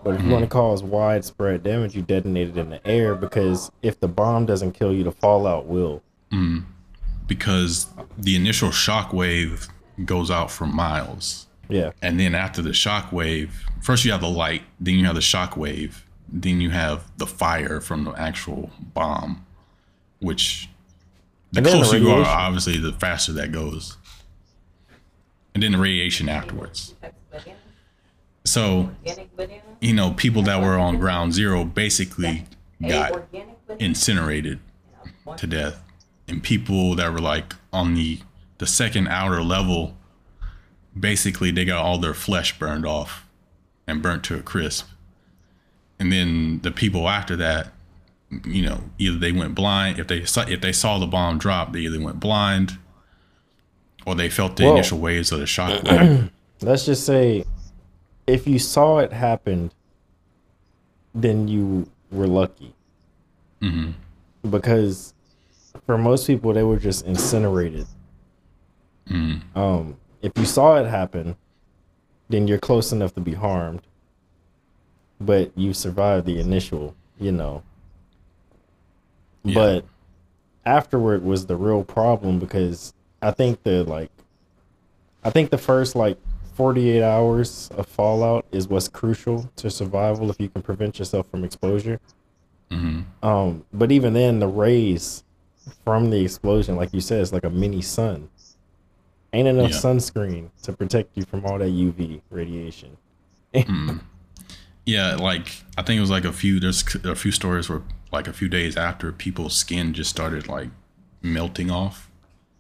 [0.04, 0.60] But if you want to mm-hmm.
[0.60, 4.94] cause widespread damage, you detonate it in the air because if the bomb doesn't kill
[4.94, 6.02] you, the fallout will.
[6.34, 6.66] Mm.
[7.28, 7.88] because
[8.18, 9.68] the initial shock wave
[10.04, 11.48] goes out for miles.
[11.70, 11.92] Yeah.
[12.02, 15.22] And then after the shock wave, first you have the light, then you have the
[15.22, 19.46] shock wave, then you have the fire from the actual bomb,
[20.20, 20.70] which
[21.52, 23.98] the And then the closer you are, obviously, the faster that goes.
[25.54, 26.96] And then the radiation afterwards.
[28.46, 28.92] So,
[29.80, 32.46] you know, people that were on ground zero basically
[32.86, 33.28] got
[33.80, 34.60] incinerated
[35.38, 35.82] to death.
[36.28, 38.20] And people that were like on the
[38.58, 39.98] the second outer level,
[40.98, 43.28] basically they got all their flesh burned off
[43.88, 44.88] and burnt to a crisp.
[46.00, 47.74] And then the people after that,
[48.46, 51.74] you know, either they went blind if they saw if they saw the bomb drop,
[51.74, 52.78] they either went blind
[54.06, 54.74] or they felt the Whoa.
[54.74, 56.30] initial waves of the shock wave.
[56.62, 57.46] Let's just say
[58.28, 59.72] if you saw it happen,
[61.14, 62.74] then you were lucky.
[63.62, 63.92] hmm
[64.50, 65.14] Because
[65.86, 67.88] for most people, they were just incinerated.
[69.08, 71.36] mm Um, if you saw it happen,
[72.30, 73.82] then you're close enough to be harmed.
[75.20, 77.64] But you survived the initial, you know.
[79.44, 79.54] Yeah.
[79.54, 79.86] But
[80.66, 84.10] afterward was the real problem because I think the like
[85.24, 86.18] I think the first like
[86.56, 91.44] 48 hours of fallout is what's crucial to survival if you can prevent yourself from
[91.44, 92.00] exposure.
[92.72, 95.24] hmm Um, but even then, the rays
[95.86, 98.30] from the explosion, like you said, is like a mini sun.
[99.34, 99.78] Ain't enough Yeah.
[99.78, 102.98] sunscreen to protect you from all that UV radiation.
[104.86, 106.60] Yeah, like I think it was like a few.
[106.60, 110.70] There's a few stories where like a few days after people's skin just started like
[111.22, 112.10] melting off.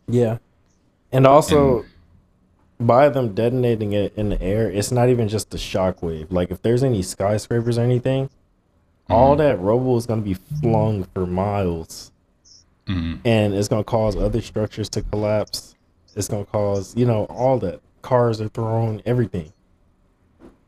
[0.08, 0.38] Yeah,
[1.12, 1.86] and also
[2.79, 6.31] by them detonating it in the air, it's not even just the shockwave.
[6.31, 8.29] Like if there's any skyscrapers or anything,
[9.09, 12.12] all that rubble is gonna be flung for miles,
[12.88, 15.75] hmm and it's gonna cause other structures to collapse.
[16.15, 17.79] It's gonna cause, you know, all that.
[18.01, 19.53] Cars are thrown, everything.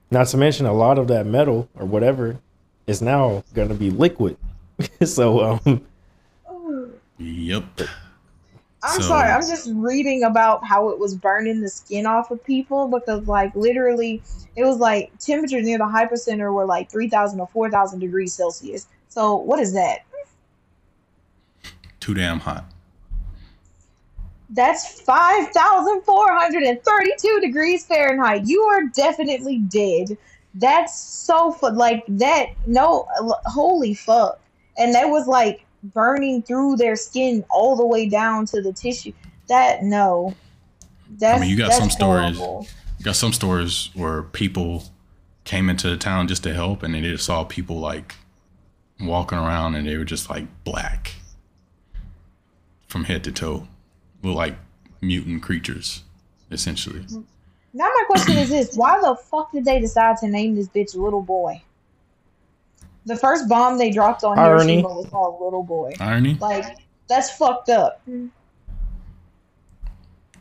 [0.09, 2.37] Not to mention a lot of that metal or whatever
[2.87, 4.37] is now gonna be liquid.
[5.03, 5.85] so um
[7.17, 7.81] Yep.
[8.85, 12.43] I'm So- sorry, I'm just reading about how it was burning the skin off of
[12.43, 14.21] people because, like, literally,
[14.55, 18.85] it was like temperatures near the hypocenter were like 3,000 or 4,000 degrees Celsius.
[19.09, 19.99] So, what is that?
[21.99, 22.65] Too damn hot.
[24.51, 28.43] That's 5,432 degrees Fahrenheit.
[28.45, 30.15] You are definitely dead.
[30.53, 32.49] That's so fu- like that.
[32.67, 33.07] No,
[33.45, 34.39] holy fuck.
[34.77, 39.13] And that was like burning through their skin all the way down to the tissue.
[39.47, 40.33] That no.
[41.17, 42.37] That's, you got some stories.
[42.37, 42.67] horrible.
[42.97, 44.83] You got some stories where people
[45.43, 48.15] came into the town just to help, and they just saw people like
[48.99, 51.15] walking around, and they were just like black
[52.87, 53.67] from head to toe,
[54.23, 54.55] look like
[55.01, 56.03] mutant creatures,
[56.49, 57.05] essentially.
[57.73, 60.95] Now my question is this: Why the fuck did they decide to name this bitch
[60.95, 61.61] Little Boy?
[63.05, 64.77] The first bomb they dropped on Irony.
[64.77, 65.93] Hiroshima was called Little Boy.
[65.99, 66.35] Irony.
[66.41, 68.01] Like that's fucked up.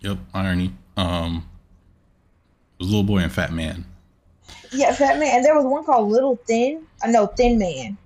[0.00, 0.72] Yep, irony.
[0.96, 1.48] Um,
[2.78, 3.84] it was little boy and fat man.
[4.72, 5.36] Yeah, Fat Man.
[5.36, 6.82] And there was one called Little Thin.
[7.02, 7.96] I know Thin Man.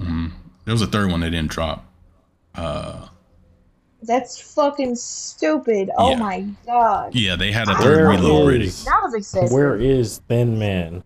[0.00, 0.26] hmm
[0.64, 1.84] There was a third one they didn't drop.
[2.54, 3.08] Uh,
[4.02, 5.90] That's fucking stupid.
[5.98, 6.16] Oh Yeah.
[6.18, 7.14] my god.
[7.14, 8.68] yeah, they had a third Where reload ready.
[8.68, 9.52] That was excessive.
[9.52, 11.02] where is Thin Man?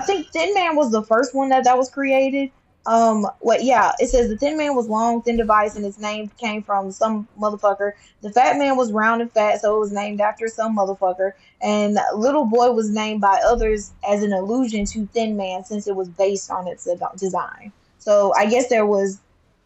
[0.00, 2.50] I think Thin Man was the first one that that was created.
[2.86, 3.62] Um, what?
[3.62, 6.90] Yeah, it says the Thin Man was long, thin device, and its name came from
[6.90, 7.92] some motherfucker.
[8.22, 11.32] The Fat Man was round and fat, so it was named after some motherfucker.
[11.60, 15.94] And Little Boy was named by others as an allusion to Thin Man, since it
[15.94, 17.70] was based on its design.
[17.98, 19.20] So I guess there was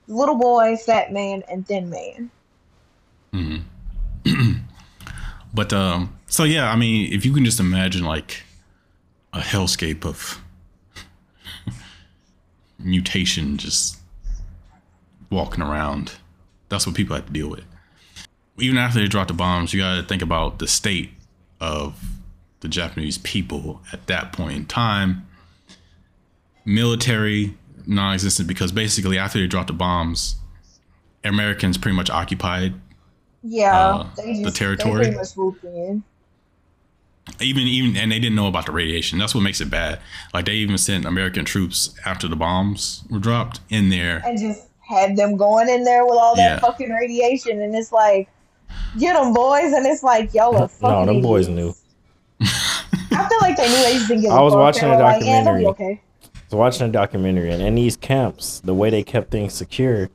[0.08, 2.30] Little Boy, Fat Man, and Thin Man.
[3.32, 3.58] hmm
[5.54, 8.43] but um, so yeah, I mean, if you can just imagine like
[9.34, 10.40] a hellscape of
[12.78, 13.98] mutation just
[15.30, 16.12] walking around,
[16.68, 17.64] that's what people have to deal with.
[18.58, 21.10] Even after they drop the bombs, you got to think about the state
[21.60, 22.00] of
[22.60, 25.26] the Japanese people at that point in time.
[26.64, 27.54] Military
[27.86, 30.36] non-existent because basically after they dropped the bombs,
[31.24, 32.74] Americans pretty much occupied
[33.42, 34.92] Yeah, Uh, the territory?
[34.92, 36.02] They pretty much swooped in.
[37.40, 39.18] Even even and they didn't know about the radiation.
[39.18, 39.98] That's what makes it bad.
[40.32, 44.22] Like they even sent American troops after the bombs were dropped in there.
[44.26, 46.58] and just had them going in there with all that Yeah.
[46.60, 48.28] fucking radiation, and it's like,
[48.98, 51.06] get them boys, and it's like y'all are fucking.
[51.06, 51.74] No, them boys knew.
[52.40, 55.02] I feel like they knew they just didn't give a I was watching a were
[55.02, 55.66] like, yeah, they'll be documentary.
[55.66, 56.00] okay.
[56.48, 60.10] So watching a documentary, and in these camps, the way they kept things secure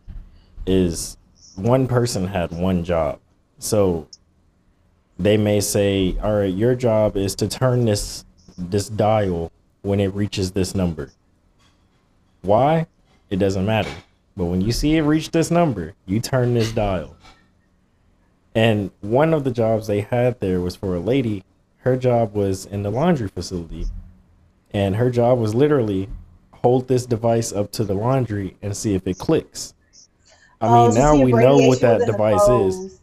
[0.67, 1.17] is
[1.55, 3.19] one person had one job.
[3.57, 4.07] So
[5.19, 8.25] they may say, "All right, your job is to turn this
[8.57, 9.51] this dial
[9.83, 11.11] when it reaches this number."
[12.41, 12.87] Why?
[13.29, 13.91] It doesn't matter.
[14.35, 17.15] But when you see it reach this number, you turn this dial.
[18.55, 21.43] And one of the jobs they had there was for a lady.
[21.79, 23.85] Her job was in the laundry facility.
[24.71, 26.09] And her job was literally
[26.53, 29.73] hold this device up to the laundry and see if it clicks.
[30.61, 32.98] I Oh, mean, now we know what that was in the device is.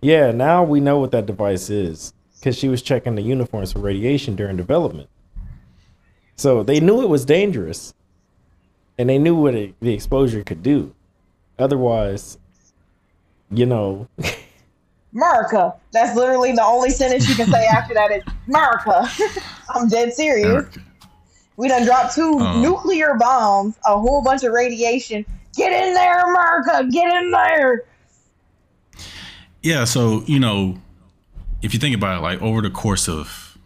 [0.00, 0.08] Clothes.
[0.08, 3.80] Yeah, now we know what that device is because she was checking the uniforms for
[3.80, 5.08] radiation during development.
[6.36, 7.92] So they knew it was dangerous,
[8.98, 10.94] and they knew what it, the exposure could do.
[11.58, 12.38] Otherwise,
[13.50, 14.08] you know,
[15.14, 15.74] America.
[15.92, 19.06] That's literally the only sentence you can say after that is America.
[19.74, 20.46] I'm dead serious.
[20.46, 20.80] America.
[21.56, 22.62] We done dropped two Um.
[22.62, 25.26] nuclear bombs, a whole bunch of radiation.
[25.56, 26.88] Get in there, America!
[26.90, 27.84] Get in there!
[29.62, 30.78] Yeah, so you know,
[31.62, 33.58] if you think about it, like over the course of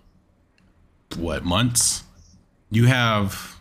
[1.16, 2.02] what months,
[2.70, 3.56] you have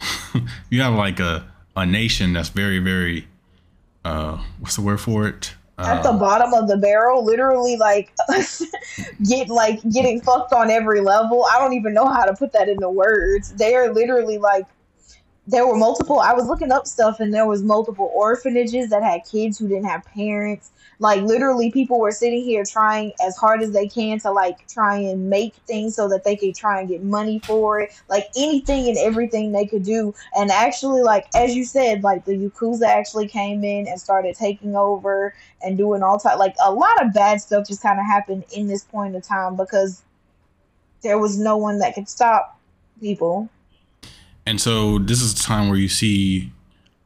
[0.70, 1.44] you have like a
[1.76, 3.26] a nation that's very very
[4.04, 5.54] uh what's the word for it?
[5.78, 8.12] At the Uh, bottom of the barrel, literally like
[9.28, 11.44] get like getting fucked on every level.
[11.50, 13.52] I don't even know how to put that into words.
[13.54, 14.66] They are literally like
[15.46, 19.22] there were multiple I was looking up stuff and there was multiple orphanages that had
[19.24, 20.70] kids who didn't have parents.
[21.00, 24.96] Like literally people were sitting here trying as hard as they can to like try
[24.96, 27.92] and make things so that they could try and get money for it.
[28.08, 30.14] Like anything and everything they could do.
[30.38, 34.76] And actually like as you said, like the Yakuza actually came in and started taking
[34.76, 38.44] over and doing all type like a lot of bad stuff just kind of happened
[38.52, 40.02] in this point of time because
[41.02, 42.60] there was no one that could stop
[43.00, 43.48] people.
[44.46, 46.52] And so this is a time where you see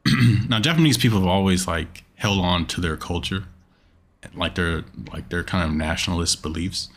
[0.49, 3.45] now Japanese people have always like held on to their culture,
[4.33, 6.89] like their like their kind of nationalist beliefs.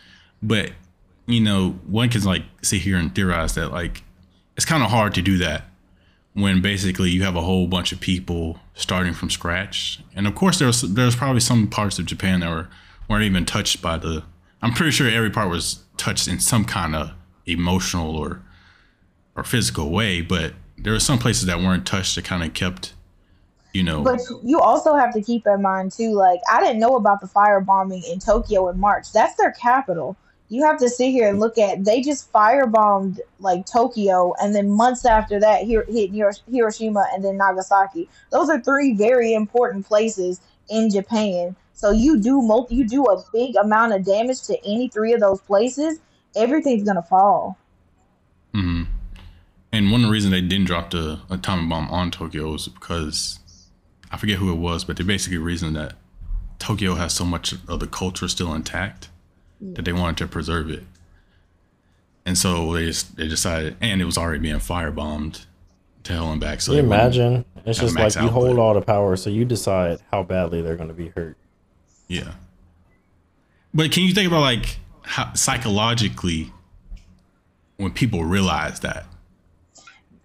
[0.43, 0.73] But
[1.27, 4.03] you know, one can like sit here and theorize that like
[4.57, 5.65] it's kind of hard to do that
[6.33, 10.01] when basically you have a whole bunch of people starting from scratch.
[10.15, 12.69] And of course, there's there's probably some parts of Japan that were
[13.09, 14.25] weren't even touched by the.
[14.63, 17.13] I'm pretty sure every part was touched in some kind of
[17.47, 18.43] emotional or
[19.41, 22.93] or physical way, but there were some places that weren't touched that kind of kept,
[23.73, 24.03] you know.
[24.03, 27.27] But you also have to keep in mind too, like I didn't know about the
[27.27, 29.13] firebombing in Tokyo in March.
[29.13, 30.15] That's their capital.
[30.51, 34.69] You have to sit here and look at they just firebombed like Tokyo, and then
[34.69, 38.11] months after that, here hit Hiroshima and then Nagasaki.
[38.31, 41.57] Those are three very important places in Japan.
[41.73, 45.21] So you do multi, you do a big amount of damage to any three of
[45.21, 45.99] those places,
[46.37, 47.57] everything's gonna fall.
[48.53, 48.83] hmm
[49.73, 53.39] And one of the reasons they didn't drop the atomic bomb on Tokyo was because
[54.11, 55.95] I forget who it was, but they basically reasoned that
[56.59, 59.09] Tokyo has so much of the culture still intact
[59.61, 60.85] that they wanted to preserve it.
[62.27, 65.47] And so they just, they decided, and it was already being firebombed
[66.05, 66.61] to hell and back.
[66.61, 67.45] So you imagine?
[67.65, 70.89] It's just like you hold all the power, so you decide how badly they're going
[70.89, 71.37] to be hurt.
[72.09, 72.33] Yeah.
[73.73, 76.53] But can you think about like how psychologically
[77.77, 79.07] when people realize that?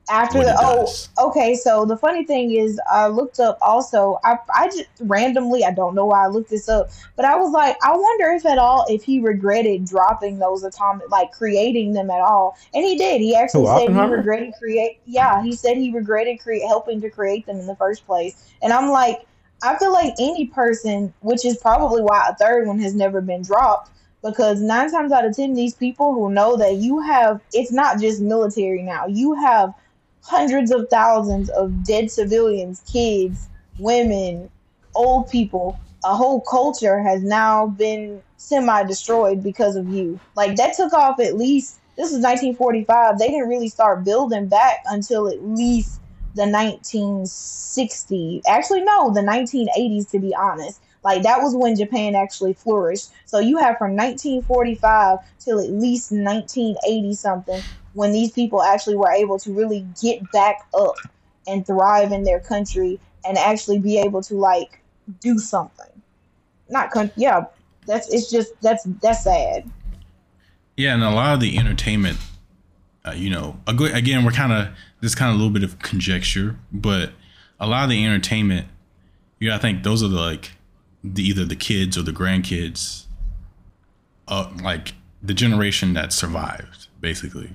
[0.09, 1.09] After the oh does.
[1.19, 5.71] okay so the funny thing is i looked up also i i just randomly i
[5.71, 8.59] don't know why i looked this up but i was like i wonder if at
[8.59, 12.57] all if he regretted dropping those atomic like creating them at all.
[12.73, 13.21] And he did.
[13.21, 17.09] He actually Who, said he regretted create yeah he said he regretted create helping to
[17.09, 18.51] create them in the first place.
[18.61, 19.25] And i'm like
[19.63, 23.41] i feel like any person which is probably why a third one has never been
[23.41, 23.91] dropped
[24.23, 27.99] because nine times out of ten these people who know that you have it's not
[27.99, 29.73] just military now you have
[30.25, 34.49] hundreds of thousands of dead civilians, kids, women,
[34.95, 35.79] old people.
[36.03, 40.19] A whole culture has now been semi destroyed because of you.
[40.35, 43.17] Like that took off at least this is 1945.
[43.17, 46.01] They didn't really start building back until at least
[46.35, 48.41] the 1960s.
[48.47, 50.81] Actually, no, the 1980s to be honest.
[51.03, 53.11] Like that was when Japan actually flourished.
[53.25, 57.63] So you have from 1945 till at least 1980 something
[57.95, 60.95] when these people actually were able to really get back up
[61.47, 64.81] and thrive in their country and actually be able to like
[65.19, 66.01] do something.
[66.69, 67.45] Not con- yeah,
[67.87, 69.69] that's it's just that's that's sad.
[70.77, 72.17] Yeah, and a lot of the entertainment,
[73.05, 74.69] uh, you know, again, we're kind of
[75.01, 77.11] this kind of a little bit of conjecture, but
[77.59, 78.67] a lot of the entertainment,
[79.39, 80.51] you gotta think those are the like
[81.03, 83.05] the either the kids or the grandkids,
[84.27, 87.51] uh, like the generation that survived, basically,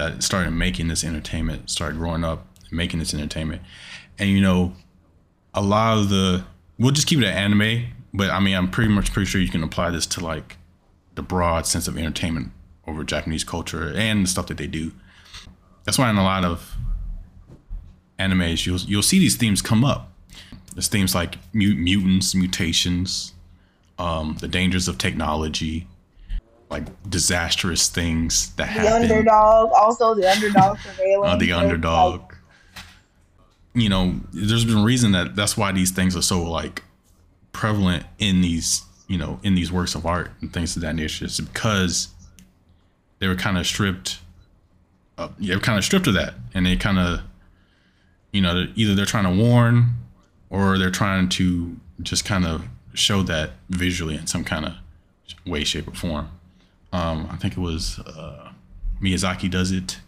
[0.00, 3.60] that started making this entertainment, started growing up making this entertainment,
[4.18, 4.72] and you know,
[5.52, 6.44] a lot of the
[6.78, 9.48] we'll just keep it at anime, but I mean, I'm pretty much pretty sure you
[9.48, 10.56] can apply this to like
[11.16, 12.52] the broad sense of entertainment
[12.86, 14.92] over Japanese culture and the stuff that they do.
[15.84, 16.76] That's why in a lot of
[18.18, 20.12] animes you'll you'll see these themes come up.
[20.74, 23.34] There's themes like mut- mutants, mutations,
[23.98, 25.86] um, the dangers of technology,
[26.70, 29.08] like disastrous things that The happen.
[29.08, 31.32] The underdog, also the underdog surveillance.
[31.32, 32.20] Uh, the underdog.
[32.20, 32.34] like,
[33.74, 36.84] you know, there's been a reason that that's why these things are so like
[37.52, 41.24] prevalent in these, you know, in these works of art and things of that nature.
[41.24, 42.08] It's because
[43.18, 44.20] they were kind of stripped.
[45.18, 47.20] Uh, yeah, kind of stripped of that, and they kind of,
[48.32, 49.92] you know, either they're trying to warn,
[50.48, 54.74] or they're trying to just kind of show that visually in some kind of
[55.46, 56.30] way, shape, or form.
[56.92, 58.50] Um, I think it was uh,
[59.02, 60.00] Miyazaki does it.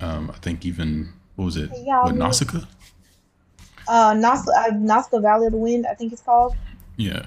[0.00, 1.70] Um, I think even what was it?
[1.84, 2.66] Yeah, what Nausicaa?
[3.88, 6.56] uh, Nas- uh, Nazca Valley of the Wind, I think it's called.
[6.96, 7.26] Yeah,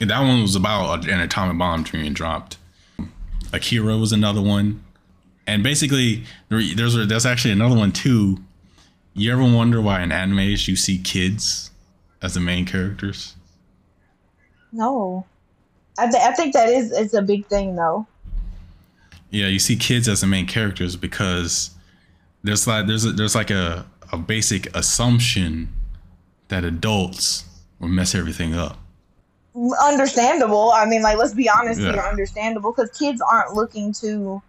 [0.00, 2.56] and that one was about an atomic bomb being dropped.
[3.52, 4.82] Akira was another one,
[5.46, 8.38] and basically there's a, there's actually another one too.
[9.14, 11.70] You ever wonder why in animes you see kids
[12.20, 13.36] as the main characters?
[14.72, 15.24] No,
[15.96, 18.06] I, th- I think that is it's a big thing though.
[19.34, 21.70] Yeah, you see kids as the main characters because
[22.44, 25.72] there's like there's a, there's like a, a basic assumption
[26.48, 27.44] that adults
[27.80, 28.78] will mess everything up.
[29.82, 30.70] understandable.
[30.72, 31.92] I mean, like let's be honest Yeah.
[31.92, 34.40] here, understandable because kids aren't looking to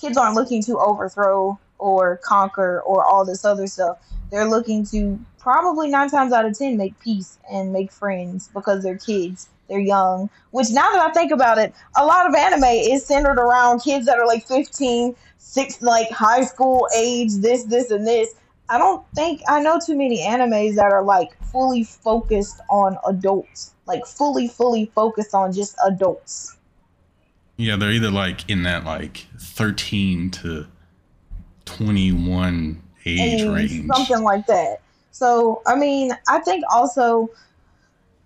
[0.00, 3.98] kids aren't looking to overthrow or conquer or all this other stuff.
[4.30, 8.82] They're looking to probably nine times out of ten make peace and make friends because
[8.82, 9.48] they're kids.
[9.70, 10.28] They're young.
[10.50, 14.04] Which now that I think about it, a lot of anime is centered around kids
[14.06, 18.34] that are like 15, six like high school age, this, this, and this.
[18.68, 23.72] I don't think I know too many animes that are like fully focused on adults,
[23.86, 26.56] like fully, fully focused on just adults.
[27.56, 30.66] Yeah, they're either like in that like 13 to
[31.64, 33.86] 21 age 80s, range.
[33.94, 34.80] something like that.
[35.10, 37.28] So, I mean, I think also,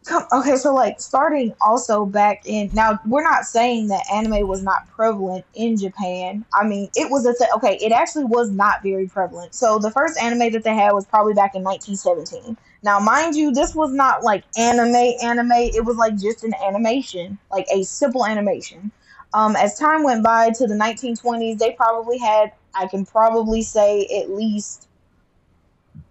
[0.04, 4.62] come, okay, so like starting also back in now, we're not saying that anime was
[4.62, 6.44] not prevalent in Japan.
[6.52, 9.54] I mean, it was a th- okay, it actually was not very prevalent.
[9.54, 12.56] So, the first anime that they had was probably back in 1917.
[12.82, 17.38] Now, mind you, this was not like anime, anime, it was like just an animation,
[17.50, 18.92] like a simple animation.
[19.32, 24.06] Um, as time went by to the 1920s, they probably had, I can probably say,
[24.22, 24.86] at least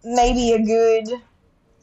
[0.03, 1.21] maybe a good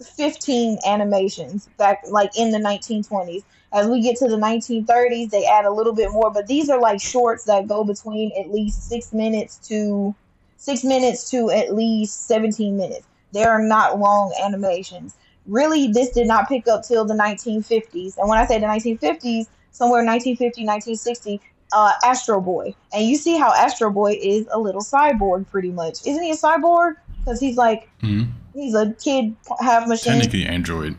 [0.02, 3.42] 15 animations back like in the 1920s.
[3.72, 6.80] As we get to the 1930s, they add a little bit more, but these are
[6.80, 10.14] like shorts that go between at least six minutes to
[10.56, 13.06] six minutes to at least 17 minutes.
[13.32, 15.14] They are not long animations.
[15.46, 18.18] Really, this did not pick up till the 1950s.
[18.18, 21.40] And when I say the 1950s, somewhere 1950, 1960,
[21.72, 22.74] uh, Astro Boy.
[22.92, 26.06] And you see how Astro Boy is a little cyborg, pretty much.
[26.06, 26.96] Isn't he a cyborg?
[27.20, 28.30] Because he's like, Mhm.
[28.54, 30.96] he's a kid, half machine, Technically, Android.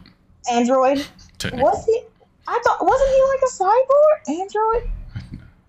[0.51, 1.05] android.
[1.37, 2.01] Technically, Was he?
[2.47, 3.51] I thought, wasn't he like a
[4.33, 4.39] cyborg?
[4.41, 4.89] Android?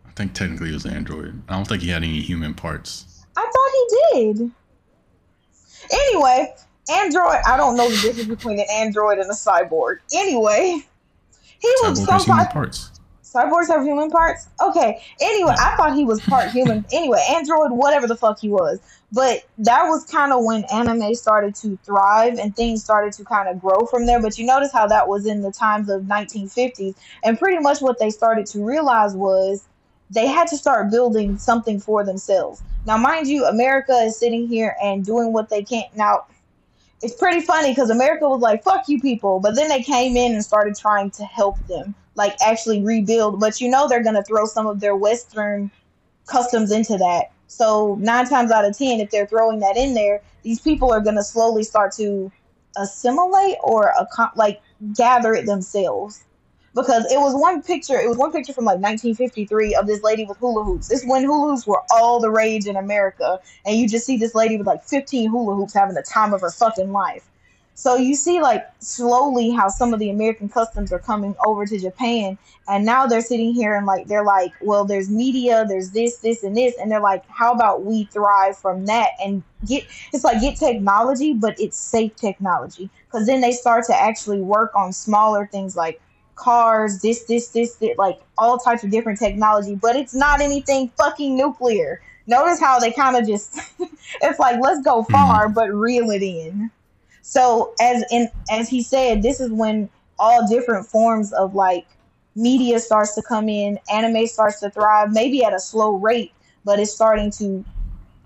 [0.07, 1.43] I think technically it was Android.
[1.49, 3.25] I don't think he had any human parts.
[3.37, 4.51] I thought he did.
[5.91, 6.55] Anyway,
[6.91, 9.99] Android, I don't know the difference between an android and a cyborg.
[10.15, 10.85] Anyway,
[11.59, 12.91] he was Cyborg some has human parts.
[13.25, 14.49] Cyborgs have human parts?
[14.63, 15.03] Okay.
[15.21, 16.85] Anyway, I thought he was part human.
[16.93, 18.79] Anyway, android, whatever the fuck he was.
[19.13, 23.47] But that was kind of when anime started to thrive and things started to kind
[23.49, 24.21] of grow from there.
[24.21, 26.95] But you notice how that was in the times of 1950s.
[27.23, 29.69] And pretty much what they started to realize was
[30.09, 32.63] they had to start building something for themselves.
[32.87, 35.85] Now, mind you, America is sitting here and doing what they can.
[35.95, 36.25] Now,
[37.03, 39.41] it's pretty funny because America was like, fuck you people.
[39.41, 43.41] But then they came in and started trying to help them, like actually rebuild.
[43.41, 45.71] But you know, they're going to throw some of their Western
[46.27, 47.31] customs into that.
[47.53, 51.01] So, nine times out of 10, if they're throwing that in there, these people are
[51.01, 52.33] going to slowly start to
[52.79, 53.93] assimilate or
[54.37, 54.63] like
[54.95, 56.25] gather it themselves.
[56.75, 60.25] Because it was one picture, it was one picture from like 1953 of this lady
[60.25, 60.89] with hula hoops.
[60.89, 64.35] This when hula hoops were all the rage in America, and you just see this
[64.35, 67.29] lady with like 15 hula hoops having the time of her fucking life.
[67.75, 71.79] So you see, like slowly, how some of the American customs are coming over to
[71.79, 72.37] Japan,
[72.69, 76.45] and now they're sitting here and like they're like, well, there's media, there's this, this,
[76.45, 79.85] and this, and they're like, how about we thrive from that and get?
[80.13, 84.75] It's like get technology, but it's safe technology, because then they start to actually work
[84.75, 86.01] on smaller things like
[86.35, 90.91] cars, this, this, this, this, like all types of different technology, but it's not anything
[90.99, 92.03] fucking nuclear.
[92.27, 93.59] Notice how they kind of just,
[94.23, 95.13] it's like let's go mm-hmm.
[95.13, 96.71] far, but reel it in.
[97.23, 101.87] So as in as he said, this is when all different forms of like
[102.35, 106.33] media starts to come in, anime starts to thrive, maybe at a slow rate,
[106.65, 107.65] but it's starting to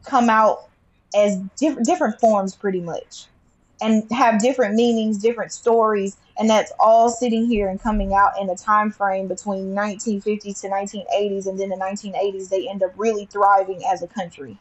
[0.05, 0.69] come out
[1.15, 3.27] as diff- different forms pretty much
[3.81, 8.49] and have different meanings, different stories, and that's all sitting here and coming out in
[8.49, 13.27] a time frame between 1950s to 1980s, and then the 1980s they end up really
[13.27, 14.59] thriving as a country.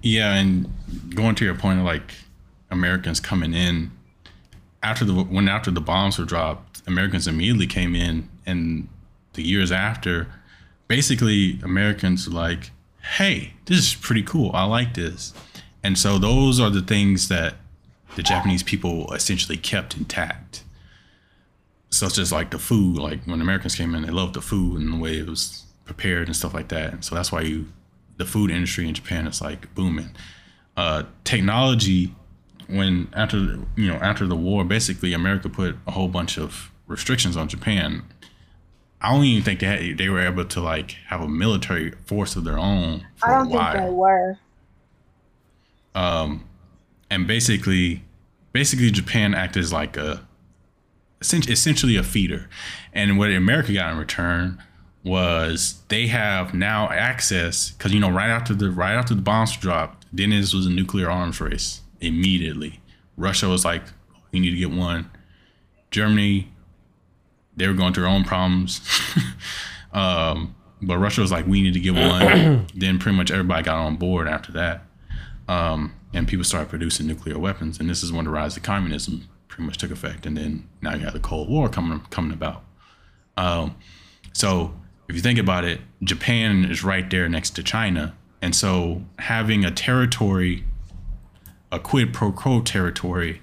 [0.00, 0.72] Yeah, and
[1.14, 2.14] going to your point of like
[2.72, 3.92] Americans coming in
[4.82, 8.88] after the when after the bombs were dropped, Americans immediately came in, and
[9.34, 10.26] the years after,
[10.88, 12.70] basically Americans were like,
[13.16, 14.50] "Hey, this is pretty cool.
[14.52, 15.32] I like this,"
[15.82, 17.54] and so those are the things that
[18.16, 20.64] the Japanese people essentially kept intact.
[21.90, 24.94] Such as like the food, like when Americans came in, they loved the food and
[24.94, 26.92] the way it was prepared and stuff like that.
[26.92, 27.66] And so that's why you,
[28.16, 30.10] the food industry in Japan is like booming.
[30.74, 32.14] Uh, technology
[32.68, 37.36] when after you know after the war, basically America put a whole bunch of restrictions
[37.36, 38.02] on Japan.
[39.00, 42.36] I don't even think they had, they were able to like have a military force
[42.36, 44.38] of their own for I don't think they were.
[45.94, 46.44] Um,
[47.10, 48.04] and basically,
[48.52, 50.26] basically Japan acted as like a
[51.20, 52.48] essentially a feeder,
[52.92, 54.62] and what America got in return
[55.04, 59.56] was they have now access because you know right after the right after the bombs
[59.56, 62.80] dropped, then this was a nuclear arms race immediately.
[63.16, 63.82] Russia was like,
[64.32, 65.10] we need to get one.
[65.90, 66.52] Germany,
[67.56, 68.80] they were going through their own problems.
[69.92, 72.66] um, but Russia was like, we need to get one.
[72.74, 74.82] then pretty much everybody got on board after that.
[75.48, 77.78] Um, and people started producing nuclear weapons.
[77.78, 80.26] And this is when the rise of communism pretty much took effect.
[80.26, 82.64] And then now you have the Cold War coming coming about.
[83.36, 83.76] Um,
[84.32, 84.74] so
[85.08, 88.14] if you think about it, Japan is right there next to China.
[88.40, 90.64] And so having a territory,
[91.72, 93.40] a quid pro quo territory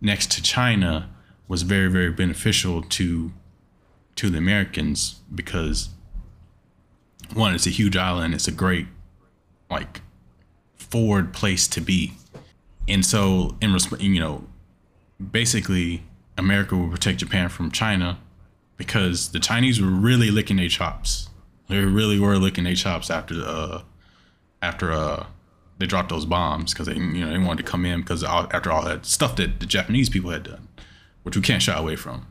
[0.00, 1.08] next to China
[1.48, 3.32] was very, very beneficial to
[4.14, 5.88] to the Americans because
[7.34, 8.86] one, it's a huge island, it's a great
[9.70, 10.02] like
[10.76, 12.12] forward place to be.
[12.86, 14.44] And so, in resp- you know,
[15.30, 16.02] basically,
[16.36, 18.18] America will protect Japan from China
[18.76, 21.30] because the Chinese were really licking their chops.
[21.68, 23.82] They really were licking their chops after uh
[24.60, 25.26] after uh
[25.82, 28.70] they dropped those bombs because they you know they wanted to come in because after
[28.70, 30.68] all that stuff that the Japanese people had done,
[31.24, 32.24] which we can't shy away from,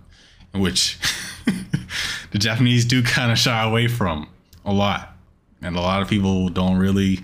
[0.54, 0.97] which
[2.32, 4.30] the Japanese do kind of shy away from
[4.64, 5.18] a lot,
[5.62, 7.20] and a lot of people don't really.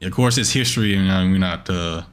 [0.00, 2.04] Of course, it's history, and uh, we're not uh,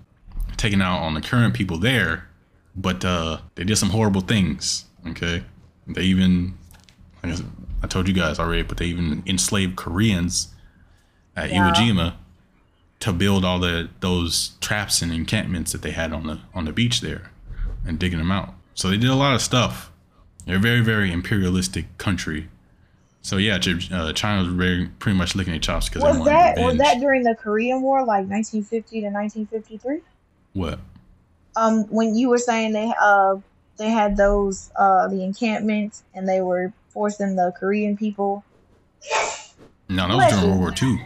[0.57, 2.27] taking out on the current people there,
[2.75, 4.83] but uh, they did some horrible things.
[5.07, 5.43] Okay,
[5.87, 6.57] they even,
[7.23, 7.41] I, guess,
[7.83, 10.53] I told you guys already, but they even enslaved Koreans
[11.37, 11.71] at Yeah.
[11.71, 12.13] Iwo Jima
[13.01, 16.71] to build all the those traps and encampments that they had on the on the
[16.71, 17.31] beach there,
[17.85, 18.53] and digging them out.
[18.73, 19.91] So they did a lot of stuff.
[20.45, 22.47] They're a very very imperialistic country.
[23.23, 23.59] So yeah,
[23.91, 27.23] uh, China was very pretty much licking their chops because Was that was that during
[27.23, 30.01] the Korean War, like 1950 to 1953?
[30.53, 30.79] what?
[31.55, 33.35] Um, when you were saying they uh
[33.77, 38.43] they had those uh the encampments and they were forcing the Korean people.
[39.89, 40.47] No, that was during.
[40.47, 40.97] World War Two.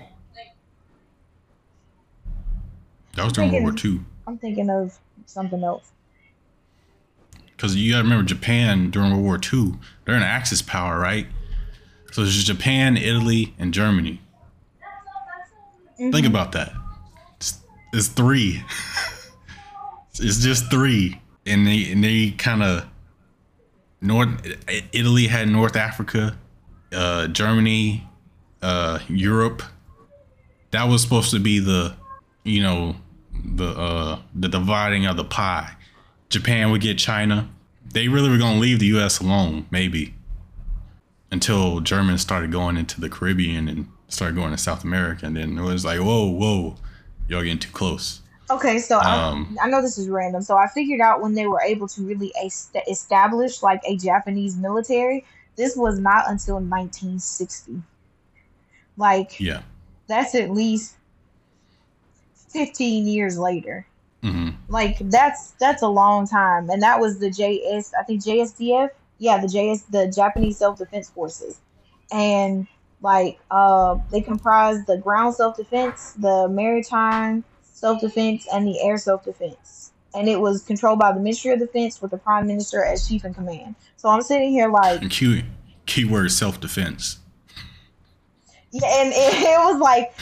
[3.16, 4.06] That was during World War Two.
[4.28, 5.92] I'm thinking of something else.
[7.56, 11.28] Because you got to remember Japan during World War II, they're an Axis power, right?
[12.12, 14.22] So there's Japan, Italy, and Germany.
[15.98, 16.74] Think about that.
[17.38, 17.60] It's,
[17.94, 18.64] it's three.
[20.20, 22.86] it's just three, and they and they kind of
[24.02, 24.30] North
[24.92, 26.38] Italy had North Africa,
[26.94, 28.08] uh, Germany,
[28.62, 29.64] uh, Europe.
[30.72, 31.96] That was supposed to be the,
[32.44, 32.96] you know,
[33.56, 35.76] the uh, the dividing of the pie.
[36.30, 37.50] Japan would get China.
[37.94, 39.20] They really were gonna leave the U.S.
[39.20, 40.14] alone, maybe,
[41.32, 45.58] until Germans started going into the Caribbean and started going to South America, and then
[45.58, 46.76] it was like, whoa, whoa,
[47.28, 48.22] y'all getting too close.
[48.50, 50.42] Okay, so Um, I, I know this is random.
[50.44, 54.56] So I figured out when they were able to really est- establish like a Japanese
[54.56, 55.26] military.
[55.56, 57.82] This was not until 1960.
[58.98, 59.62] Like Yeah.
[60.08, 60.96] that's at least
[62.56, 63.86] 15 years later.
[64.24, 67.92] hmm Like that's that's a long time, and that was the JS.
[68.00, 68.90] I think JSDF.
[69.18, 71.60] Yeah, the JS, the Japanese Self Defense Forces,
[72.12, 72.68] and
[73.02, 78.98] like uh, they comprise the ground self defense, the maritime self defense, and the air
[78.98, 79.92] self defense.
[80.14, 83.26] And it was controlled by the Ministry of Defense with the Prime Minister as chief
[83.26, 83.76] in command.
[83.98, 85.44] So I'm sitting here like, And key
[85.86, 87.20] keyword self defense.
[88.84, 90.14] And it, it was like,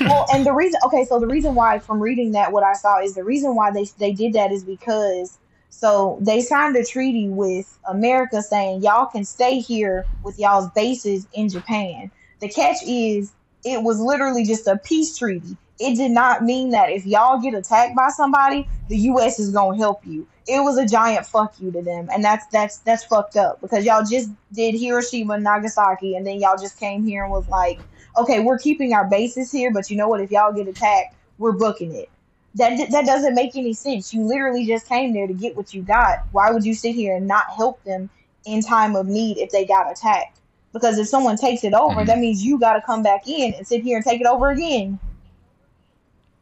[0.00, 3.00] well, and the reason, okay, so the reason why from reading that, what I saw
[3.00, 5.38] is the reason why they they did that is because
[5.70, 11.26] so they signed a treaty with America saying y'all can stay here with y'all's bases
[11.32, 12.10] in Japan.
[12.40, 13.32] The catch is
[13.64, 15.56] it was literally just a peace treaty.
[15.80, 19.40] It did not mean that if y'all get attacked by somebody, the U.S.
[19.40, 20.26] is gonna help you.
[20.46, 23.84] It was a giant fuck you to them, and that's that's that's fucked up because
[23.84, 27.80] y'all just did Hiroshima and Nagasaki, and then y'all just came here and was like,
[28.16, 30.20] okay, we're keeping our bases here, but you know what?
[30.20, 32.08] If y'all get attacked, we're booking it.
[32.54, 34.12] That that doesn't make any sense.
[34.12, 36.18] You literally just came there to get what you got.
[36.32, 38.10] Why would you sit here and not help them
[38.44, 40.38] in time of need if they got attacked?
[40.72, 42.06] Because if someone takes it over, Mhm.
[42.06, 44.50] that means you got to come back in and sit here and take it over
[44.50, 44.98] again.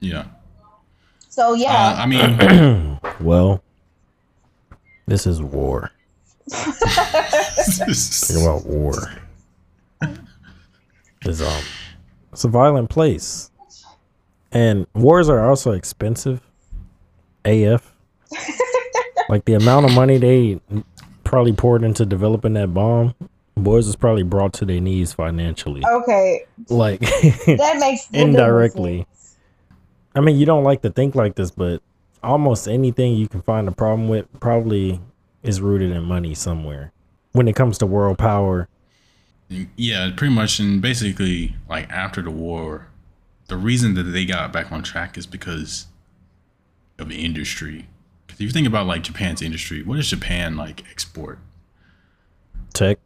[0.01, 0.25] Yeah.
[1.29, 3.63] So Uh, yeah, I mean, well,
[5.07, 5.93] this is war.
[6.51, 9.13] Think about war.
[11.31, 11.63] It's um,
[12.33, 13.53] it's a violent place,
[14.51, 16.41] and wars are also expensive.
[17.45, 17.95] AF,
[19.29, 20.61] like the amount of money they
[21.25, 23.15] probably poured into developing that bomb,
[23.57, 25.83] boys was probably brought to their knees financially.
[25.89, 29.07] okay, Like that makes Indirectly.
[30.15, 31.81] I mean, you don't like to think like this, but
[32.23, 35.01] almost anything you can find a problem with probably
[35.45, 36.93] is rooted in money somewhere.
[37.33, 38.69] When it comes to world power,
[39.77, 40.59] yeah, pretty much.
[40.59, 42.87] And basically, like after the war,
[43.49, 45.87] the reason that they got back on track is because
[46.99, 47.89] of the industry.
[48.29, 51.39] 'Cause if you think about like Japan's industry, what does Japan like export?
[52.73, 52.99] tech,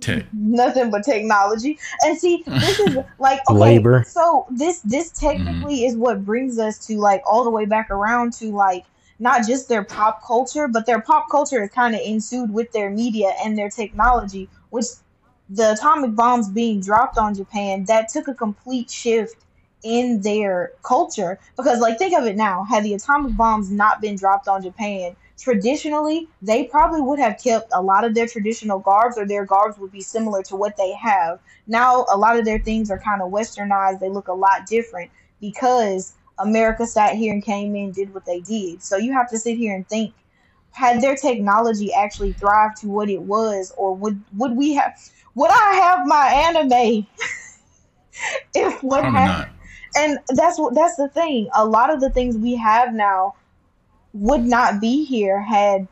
[0.00, 0.24] Tech.
[0.32, 1.78] nothing but technology.
[2.02, 4.04] And see, this is like okay, Labor.
[4.06, 5.86] So this this technically mm-hmm.
[5.90, 8.84] is what brings us to like all the way back around to like
[9.18, 12.90] not just their pop culture, but their pop culture is kind of ensued with their
[12.90, 14.86] media and their technology, which
[15.48, 19.36] the atomic bombs being dropped on Japan, that took a complete shift
[19.82, 21.38] in their culture.
[21.56, 25.16] Because like think of it now, had the atomic bombs not been dropped on Japan,
[25.38, 29.78] traditionally they probably would have kept a lot of their traditional garbs or their garbs
[29.78, 31.38] would be similar to what they have
[31.68, 35.08] now a lot of their things are kind of westernized they look a lot different
[35.40, 38.82] because America sat here and came in did what they did.
[38.82, 40.14] So you have to sit here and think
[40.70, 44.96] had their technology actually thrived to what it was or would would we have
[45.34, 47.06] would I have my anime
[48.54, 49.48] if what Probably happened not.
[49.96, 51.48] and that's what that's the thing.
[51.54, 53.34] A lot of the things we have now
[54.12, 55.86] would not be here had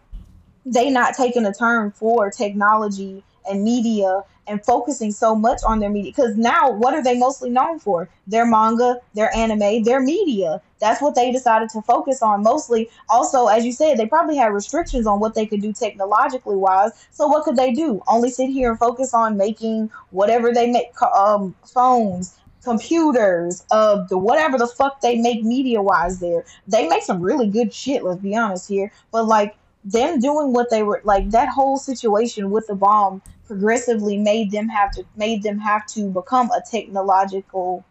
[0.65, 5.91] they not taken a turn for technology and media and focusing so much on their
[5.91, 6.13] media.
[6.13, 8.09] Because now what are they mostly known for?
[8.27, 10.61] Their manga their anime their media.
[10.79, 12.91] That's what they decided to focus on mostly.
[13.09, 16.93] Also as you said they probably had restrictions on what they could do technologically wise.
[17.11, 18.03] So what could they do?
[18.07, 24.19] Only sit here and focus on making whatever they make um, phones computers uh the
[24.19, 26.45] whatever the fuck they make media wise there.
[26.67, 28.91] They make some really good shit let's be honest here.
[29.13, 34.19] But like them doing what they were like that whole situation with the bomb progressively
[34.19, 37.85] made them have to made them have to become a technological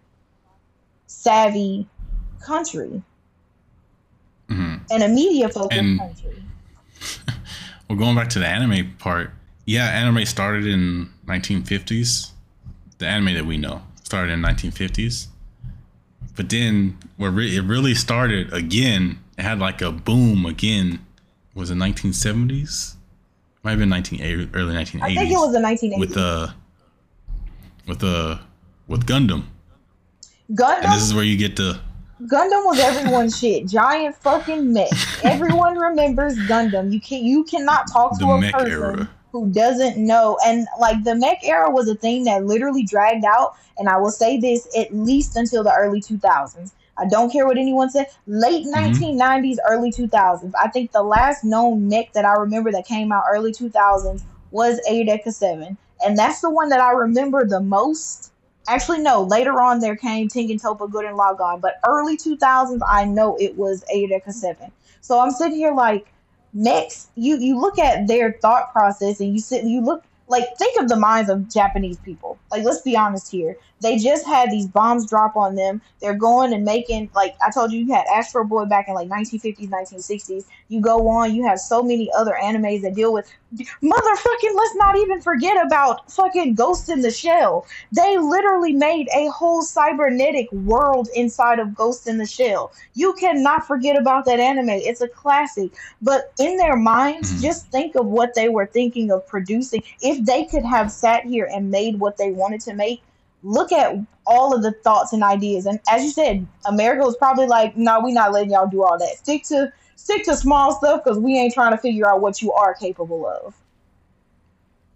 [1.07, 1.87] savvy
[2.45, 3.01] country
[4.49, 6.43] hmm and a media focused country
[7.87, 9.31] Well, going back to the anime part,
[9.65, 12.31] yeah, anime started in 1950s.
[12.97, 15.27] The anime that we know started in 1950s.
[16.35, 21.05] But then, where it really started again, it had like a boom again.
[21.56, 22.95] Was it 1970s?
[23.64, 24.22] Might have been 19
[24.53, 25.01] early 1980s.
[25.01, 26.53] i think it was the 1980s with the
[27.88, 28.39] with the
[28.88, 29.45] with Gundam,
[30.51, 31.80] gundam and this is where you get the
[32.24, 33.68] Gundam was everyone's shit.
[33.68, 34.89] Giant fucking mech.
[35.24, 36.93] Everyone remembers Gundam.
[36.93, 39.10] You can you cannot talk to The a mech person era.
[39.34, 40.38] who doesn't know.
[40.45, 43.56] And like the mech era was a thing that literally dragged out.
[43.78, 46.72] And I will say this at least until the early 2000s.
[46.97, 48.07] I don't care what anyone said.
[48.27, 49.03] Late Mm-hmm.
[49.03, 50.51] 1990s, early 2000s.
[50.61, 54.79] I think the last known mech that I remember that came out early 2000s was
[54.89, 55.77] Eureka 7.
[56.05, 58.31] And that's the one that I remember the most.
[58.67, 59.23] Actually, no.
[59.23, 63.83] Later on, there came Tengen Toppa, Gurren Lagann, but early 2000s, I know it was
[63.93, 64.71] Eureka 7.
[65.01, 66.07] So I'm sitting here like,
[66.53, 70.79] next, you you look at their thought process and you sit, you look like think
[70.81, 72.39] of the minds of Japanese people.
[72.51, 73.57] Like, let's be honest here.
[73.86, 75.79] They just had these bombs drop on them.
[76.01, 79.09] They're going and making like I told you, you had Astro Boy back in like
[79.09, 80.45] 1950s, 1960s.
[80.69, 84.55] You go on, you have so many other animes that deal with motherfucking.
[84.55, 87.67] Let's not even forget about fucking Ghost in the Shell.
[87.91, 92.73] They literally made a whole cybernetic world inside of Ghost in the Shell.
[92.95, 94.69] You cannot forget about that anime.
[94.69, 95.71] It's a classic.
[96.01, 97.41] But in their minds, Mhm.
[97.43, 99.83] just think of what they were thinking of producing.
[100.01, 103.03] If they could have sat here and made what they wanted to make,
[103.45, 105.65] look at all of the thoughts and ideas.
[105.65, 108.97] And as you said, America was probably like, "No, we not letting y'all do all
[108.97, 109.17] that.
[109.17, 112.51] Stick to stick to small stuff because we ain't trying to figure out what you
[112.51, 113.53] are capable of."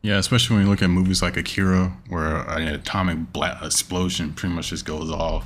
[0.01, 4.55] Yeah, especially when you look at movies like Akira, where an atomic bla- explosion pretty
[4.55, 5.45] much just goes off.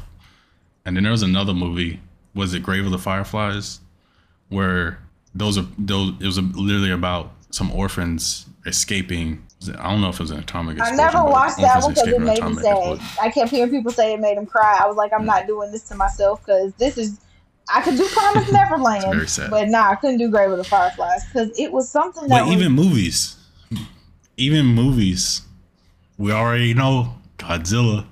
[0.85, 2.01] And then there was another movie,
[2.35, 3.79] was it Grave of the Fireflies,
[4.49, 4.99] where
[5.33, 6.13] those are those.
[6.19, 9.45] It was literally about some orphans escaping.
[9.69, 12.21] I don't know if it was an atomic I never watched that one because it
[12.21, 12.77] made me sad.
[12.77, 13.05] explosion.
[13.21, 14.79] I kept hearing people say it made them cry.
[14.81, 15.27] I was like, I'm mm.
[15.27, 17.19] not doing this to myself because this is.
[17.73, 19.49] I could do Promise Neverland, very sad.
[19.49, 22.47] but nah, I couldn't do Grave of the Fireflies because it was something that But
[22.47, 23.37] was, even movies,
[24.35, 25.43] even movies,
[26.17, 28.05] we already know Godzilla.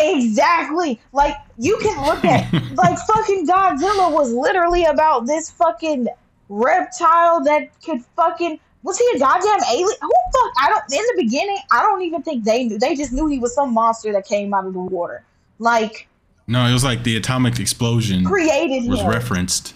[0.00, 1.00] Exactly.
[1.12, 6.06] Like you can look at like fucking Godzilla was literally about this fucking
[6.48, 9.96] reptile that could fucking was he a goddamn alien?
[10.00, 10.52] Who fuck?
[10.60, 10.82] I don't.
[10.92, 12.78] In the beginning, I don't even think they knew.
[12.78, 15.24] They just knew he was some monster that came out of the water.
[15.58, 16.08] Like
[16.46, 18.24] No, it was like the atomic explosion.
[18.24, 19.08] created was him.
[19.08, 19.74] referenced.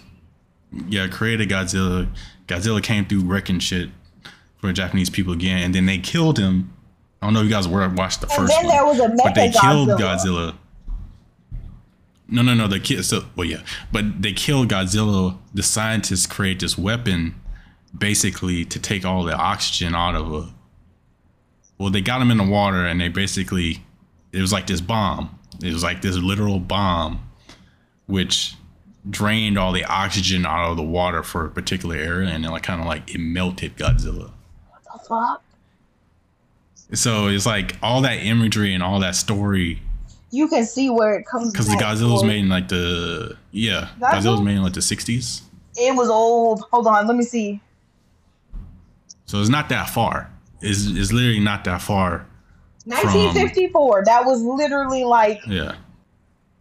[0.89, 2.09] Yeah, created Godzilla.
[2.47, 3.89] Godzilla came through wrecking shit
[4.57, 6.73] for Japanese people again, and then they killed him.
[7.21, 8.99] I don't know if you guys were watched the and first then one, there was
[8.99, 10.55] a but they killed Godzilla.
[12.29, 12.67] No, no, no.
[12.67, 13.05] They killed.
[13.05, 15.37] So, well, yeah, but they killed Godzilla.
[15.53, 17.35] The scientists create this weapon,
[17.95, 20.49] basically to take all the oxygen out of a.
[21.77, 23.83] Well, they got him in the water, and they basically,
[24.31, 25.37] it was like this bomb.
[25.63, 27.29] It was like this literal bomb,
[28.07, 28.55] which
[29.09, 32.63] drained all the oxygen out of the water for a particular area, and then like
[32.63, 34.31] kind of like it melted Godzilla.
[34.69, 35.43] What The fuck?
[36.93, 39.81] So it's like all that imagery and all that story
[40.31, 41.51] You can see where it comes.
[41.51, 44.11] because the Godzilla was made in like the yeah Godzilla?
[44.13, 45.41] Godzilla was made in like the sixties.
[45.75, 46.63] It was old.
[46.71, 47.59] Hold on, let me see.
[49.27, 50.31] So it's not that far.
[50.61, 52.25] It's, it's literally not that far.
[52.85, 54.05] 1954.
[54.05, 55.75] That was literally like Yeah.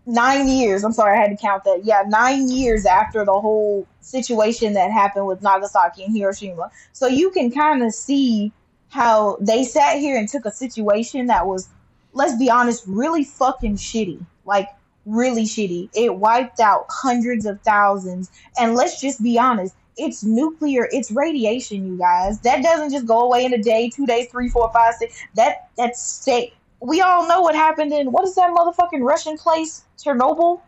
[0.04, 0.82] nine years.
[0.84, 1.84] I'm sorry, I had to count that.
[1.84, 6.70] Yeah, nine years after the whole situation that happened with Nagasaki and Hiroshima.
[6.92, 8.52] So you can kind of see
[8.88, 11.68] how they sat here and took a situation that was,
[12.12, 14.24] let's be honest, really fucking shitty.
[14.44, 14.68] Like
[15.06, 15.88] really shitty.
[15.94, 18.30] It wiped out hundreds of thousands.
[18.58, 22.38] And let's just be honest, it's nuclear, it's radiation, you guys.
[22.40, 25.18] That doesn't just go away in a day, two days, three, four, five, six.
[25.34, 26.52] That that's stay.
[26.80, 29.82] We all know what happened in what is that motherfucking Russian place?
[29.98, 30.60] Chernobyl?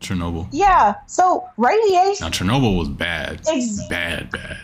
[0.00, 0.48] Chernobyl.
[0.52, 0.94] Yeah.
[1.06, 3.40] So radiation Now Chernobyl was bad.
[3.48, 4.58] Ex- Bad, bad.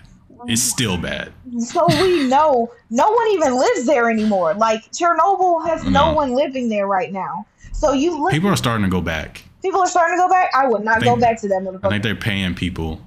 [0.46, 1.32] It's still bad.
[1.58, 4.54] so we know no one even lives there anymore.
[4.54, 6.12] Like Chernobyl has no No.
[6.12, 7.46] one living there right now.
[7.72, 9.42] So you look People are starting to go back.
[9.62, 10.50] people are starting to go back.
[10.54, 13.00] I would not go back to that I think they're paying people,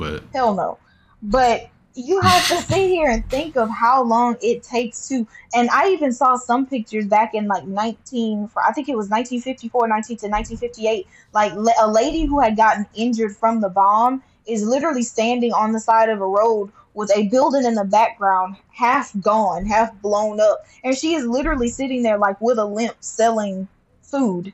[0.00, 0.78] but Hell no.
[1.22, 5.26] But you have to sit here and think of how long it takes to.
[5.54, 9.08] And I even saw some pictures back in like 19, for- I think it was
[9.08, 11.06] 1954, 19 to 1958.
[11.32, 15.80] Like a lady who had gotten injured from the bomb is literally standing on the
[15.80, 20.64] side of a road with a building in the background, half gone, half blown up.
[20.82, 23.68] And she is literally sitting there like with a limp selling
[24.02, 24.52] food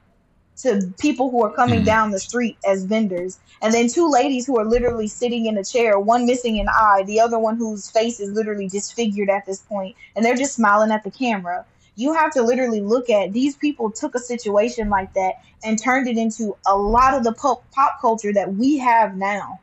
[0.63, 1.87] to people who are coming Mhm.
[1.87, 3.39] down the street as vendors.
[3.63, 7.05] And then two ladies who are literally sitting in a chair, one missing an eye,
[7.07, 10.91] the other one whose face is literally disfigured at this point, and they're just smiling
[10.91, 11.65] at the camera.
[11.97, 15.35] You have to literally look at these people took a situation like that
[15.65, 19.61] and turned it into a lot of the pop, pop culture that we have now.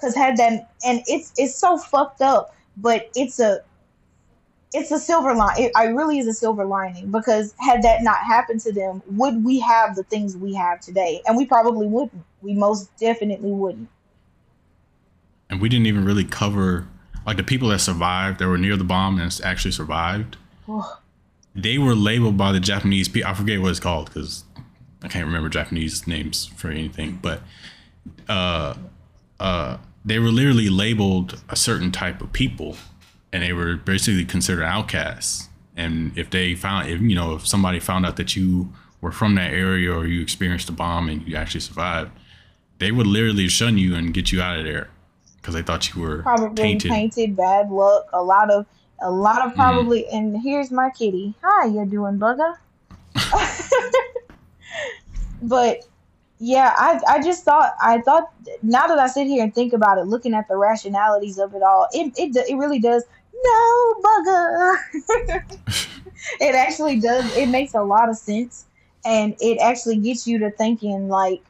[0.00, 3.60] Cause had that, and it's it's so fucked up, but it's a
[4.74, 5.54] it's a silver line.
[5.58, 9.44] It, I really is a silver lining because had that not happened to them, would
[9.44, 11.22] we have the things we have today?
[11.26, 12.24] And we probably wouldn't.
[12.42, 13.88] We most definitely wouldn't.
[15.48, 16.86] and we didn't even really cover
[17.26, 20.36] like the people that survived that were near the bomb and actually survived.
[21.54, 23.30] They were labeled by the Japanese people.
[23.30, 24.44] I forget what it's called because
[25.02, 27.18] I can't remember Japanese names for anything.
[27.22, 27.40] But
[28.28, 28.74] uh,
[29.38, 32.76] uh, they were literally labeled a certain type of people,
[33.34, 35.48] and they were basically considered outcasts.
[35.76, 39.34] And if they found, if you know, if somebody found out that you were from
[39.34, 42.12] that area or you experienced a bomb and you actually survived,
[42.78, 44.88] they would literally shun you and get you out of there
[45.38, 46.92] because they thought you were Probably tainted.
[46.92, 48.66] painted, bad luck, a lot of
[49.00, 49.56] a lot of mm.
[49.56, 51.34] probably and here's my kitty.
[51.42, 52.54] Hi, you doing bugger?
[55.42, 55.80] but
[56.38, 58.32] yeah, I I just thought I thought
[58.62, 61.62] now that I sit here and think about it, looking at the rationalities of it
[61.64, 63.02] all, it it it really does
[63.42, 64.76] no bugger.
[66.40, 67.36] it actually does.
[67.36, 68.66] It makes a lot of sense,
[69.04, 71.42] and it actually gets you to thinking like,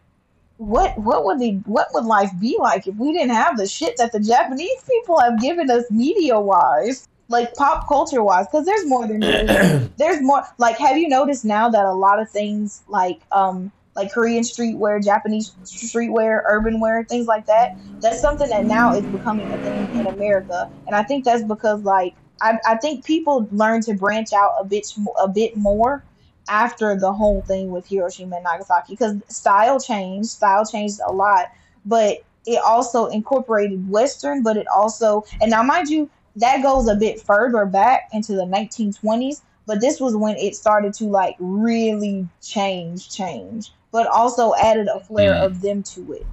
[0.59, 3.97] what what would the what would life be like if we didn't have the shit
[3.97, 8.47] that the Japanese people have given us media wise, like pop culture wise?
[8.47, 9.21] Because there's more than
[9.97, 10.43] there's more.
[10.59, 15.03] Like, have you noticed now that a lot of things like um like Korean streetwear,
[15.03, 17.71] Japanese streetwear, urban wear, things like that.
[18.03, 21.83] That's something that now is becoming a thing in America, and I think that's because
[21.83, 24.87] like I, I think people learn to branch out a bit
[25.19, 26.05] a bit more
[26.49, 31.47] after the whole thing with Hiroshima and Nagasaki because style changed, style changed a lot,
[31.87, 36.97] but it also incorporated Western, but it also and now mind you that goes a
[36.97, 42.29] bit further back into the 1920s but this was when it started to like really
[42.43, 45.47] change change but also added a flair Mm.
[45.47, 46.27] of them to it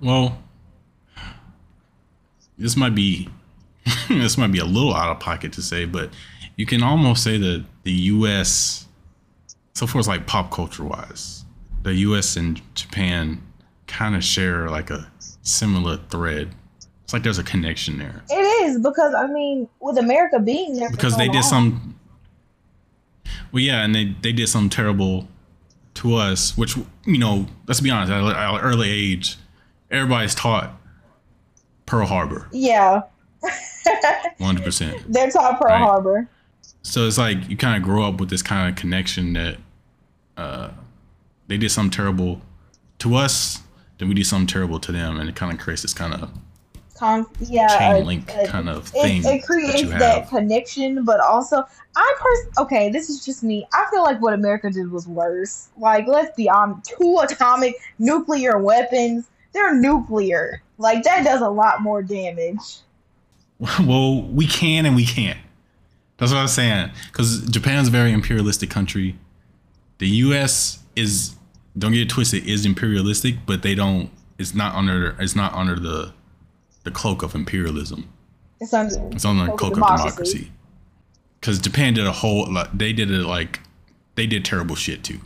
[0.00, 0.38] Well,
[2.58, 3.28] this might be
[4.08, 6.10] this might be a little out of pocket to say, but
[6.56, 8.86] you can almost say that the U.S.
[9.74, 11.44] so far as like pop culture wise,
[11.84, 12.36] the U.S.
[12.36, 13.40] and Japan
[13.86, 15.10] kind of share like a
[15.42, 16.50] similar thread.
[17.04, 18.34] It's like there's a connection there it
[18.66, 21.94] is because i mean with america being there because so they did some.
[23.52, 25.28] Well, yeah, and they they did some terrible
[25.96, 29.36] to us, which you know, let's be honest, at an early age,
[29.90, 30.70] everybody's taught
[31.86, 33.02] Pearl Harbor, yeah
[34.38, 35.00] one hundred percent.
[35.12, 35.80] they're taught pearl Right.
[35.82, 36.28] harbor
[36.82, 39.56] So it's like you kind of grow up with this kind of connection that
[40.36, 40.70] uh,
[41.48, 42.40] they did something terrible
[42.98, 43.62] to us,
[43.98, 46.30] then we did something terrible to them, and it kind of creates this kind of
[46.98, 51.04] Con- yeah chain uh, link uh, kind of thing it, it creates that that connection
[51.04, 51.62] but also
[51.94, 55.68] i pers- okay this is just me i feel like what america did was worse
[55.76, 61.82] like let's be honest two atomic nuclear weapons they're nuclear like that does a lot
[61.82, 62.80] more damage
[63.80, 65.38] well, we can and we can't.
[66.18, 66.90] That's what I'm saying.
[67.06, 69.16] Because Japan's a very imperialistic country.
[69.98, 70.80] The U.S.
[70.94, 71.34] is
[71.76, 74.10] don't get it twisted is imperialistic, but they don't.
[74.38, 75.16] It's not under.
[75.18, 76.12] It's not under the
[76.86, 78.08] the cloak of imperialism.
[78.60, 80.50] it's under, It's on the Cloak of democracy.
[81.40, 82.50] Because Japan did a whole.
[82.50, 83.60] Like, they did it like
[84.14, 85.20] they did terrible shit too.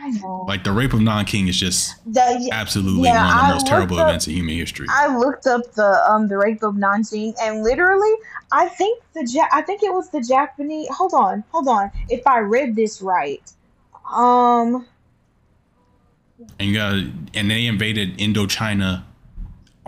[0.00, 0.44] I know.
[0.46, 3.66] Like the rape of Nanking is just The- absolutely Yeah, one of the I most
[3.66, 4.86] terrible up- events in human history.
[4.90, 8.14] I looked up the um the rape of Nanjing, and literally,
[8.52, 10.86] I think the ja- I think it was the Japanese.
[10.90, 11.90] Hold on, hold on.
[12.08, 13.42] If I read this right,
[14.14, 14.86] Um,
[16.60, 16.94] and you got
[17.34, 19.02] and they invaded Indochina,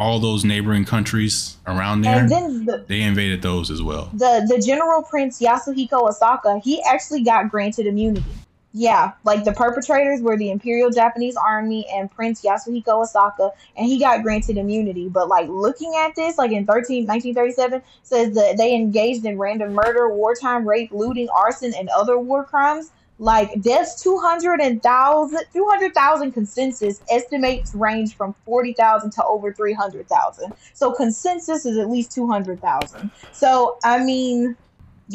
[0.01, 2.21] all those neighboring countries around there.
[2.21, 4.09] and then the, they invaded those as well.
[4.15, 8.25] the the general prince Yasuhiko Asaka, he actually got granted immunity.
[8.73, 13.99] Yeah, like the perpetrators were the Imperial Japanese Army and Prince Yasuhiko Asaka, and he
[13.99, 15.09] got granted immunity.
[15.09, 19.75] But like looking at this, like in 13, 1937, says that they engaged in random
[19.75, 22.93] murder, wartime rape, looting, arson, and other war crimes.
[23.21, 30.53] Like deaths 200,000 200,000 consensus estimates range from 40,000 to over 300,000.
[30.73, 33.11] So consensus is at least 200,000.
[33.33, 34.57] So I mean,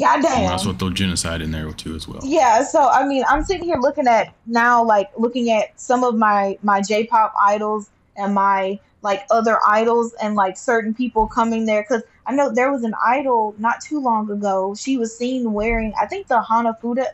[0.04, 0.52] I might goddamn.
[0.52, 2.20] as well throw genocide in there too as well.
[2.22, 6.14] Yeah, so I mean, I'm sitting here looking at now, like looking at some of
[6.14, 11.82] my my J-pop idols and my like other idols and like certain people coming there
[11.82, 14.76] because I know there was an idol not too long ago.
[14.76, 17.06] She was seen wearing, I think the Hanafuda.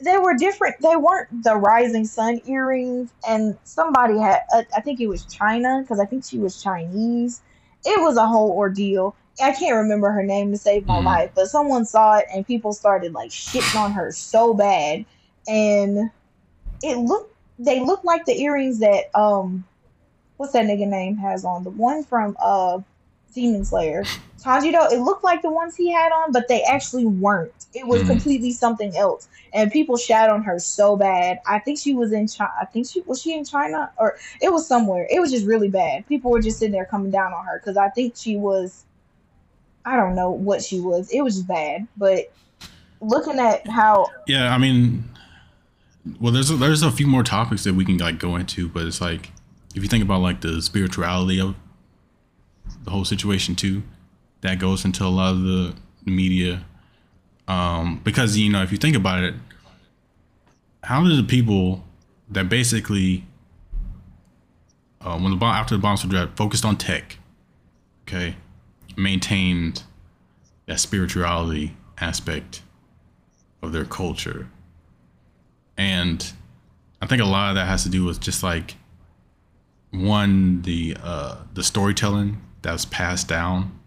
[0.00, 0.76] They were different.
[0.80, 4.40] They weren't the Rising Sun earrings, and somebody had.
[4.54, 7.42] Uh, I think it was China because I think she was Chinese.
[7.84, 9.16] It was a whole ordeal.
[9.42, 11.04] I can't remember her name to save my Mhm.
[11.04, 15.04] life, but someone saw it and people started like shitting on her so bad,
[15.48, 16.10] and
[16.82, 17.34] it looked.
[17.58, 19.64] They looked like the earrings that um,
[20.36, 22.80] what's that nigga name has on the one from uh,
[23.34, 24.04] Demon Slayer.
[24.42, 27.52] Tanjiro, it looked like the ones he had on, but they actually weren't.
[27.74, 28.06] It was Mhm.
[28.06, 31.40] completely something else, and people shat on her so bad.
[31.46, 32.52] I think she was in China.
[32.60, 35.06] I think she was she in China or it was somewhere.
[35.10, 36.06] It was just really bad.
[36.06, 38.84] People were just sitting there coming down on her because I think she was.
[39.84, 41.10] I don't know what she was.
[41.10, 42.30] It was just bad, but
[43.00, 45.04] looking at how Yeah, I mean,
[46.20, 48.84] well, there's a, there's a few more topics that we can like go into, but
[48.86, 49.30] it's like
[49.74, 51.54] if you think about like the spirituality of
[52.84, 53.82] the whole situation too,
[54.40, 55.74] that goes into a lot of the,
[56.06, 56.64] media,
[57.48, 59.34] um, because you know if you think about it,
[60.84, 61.84] how did the people
[62.30, 63.24] that basically
[65.00, 67.18] uh, when the bomb after the bombs were dropped focused on tech,
[68.02, 68.36] okay,
[68.96, 69.82] maintained
[70.66, 72.62] that spirituality aspect
[73.62, 74.48] of their culture.
[75.76, 76.32] And
[77.00, 78.74] I think a lot of that has to do with just like
[79.90, 83.78] one the uh the storytelling that's passed down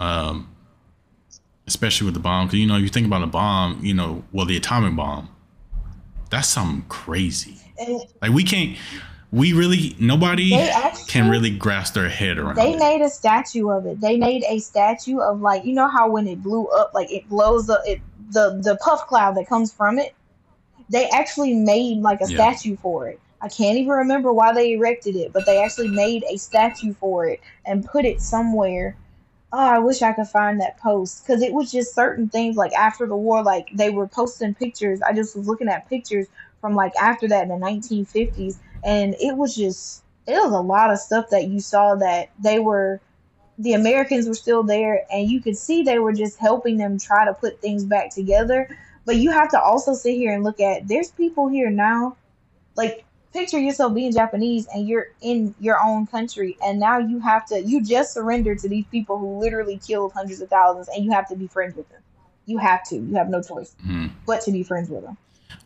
[0.00, 0.48] um
[1.66, 4.46] especially with the bomb cuz you know you think about a bomb you know well
[4.46, 5.28] the atomic bomb
[6.30, 7.56] that's something crazy
[8.22, 8.76] like we can't
[9.30, 12.78] we really nobody actually- can really grasp their head around they it.
[12.78, 14.00] made a statue of it.
[14.00, 17.28] They made a statue of like you know how when it blew up, like it
[17.28, 20.14] blows up it the the puff cloud that comes from it.
[20.88, 22.36] They actually made like a Yeah.
[22.52, 23.18] statue for it.
[23.44, 27.26] I can't even remember why they erected it, but they actually made a statue for
[27.26, 28.96] it and put it somewhere.
[29.52, 32.72] Oh, I wish I could find that post because it was just certain things like
[32.72, 35.02] after the war, like they were posting pictures.
[35.02, 36.26] I just was looking at pictures
[36.62, 40.90] from like after that in the 1950s, and it was just it was a lot
[40.90, 42.98] of stuff that you saw that they were
[43.58, 47.26] the Americans were still there and you could see they were just helping them try
[47.26, 48.74] to put things back together.
[49.04, 52.16] But you have to also sit here and look at there's people here now,
[52.74, 53.04] like
[53.34, 57.60] picture yourself being Japanese and you're in your own country and now you have to
[57.60, 61.28] you just surrendered to these people who literally killed hundreds of thousands and you have
[61.28, 62.00] to be friends with them.
[62.46, 62.96] You have to.
[62.96, 64.10] You have no choice Mhm.
[64.24, 65.16] but to be friends with them.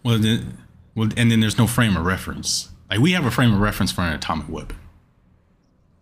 [0.02, 0.58] Well, then,
[0.94, 2.70] well, and then there's no frame of reference.
[2.90, 4.76] Like we have a frame of reference for an atomic weapon.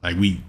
[0.03, 0.43] Like we,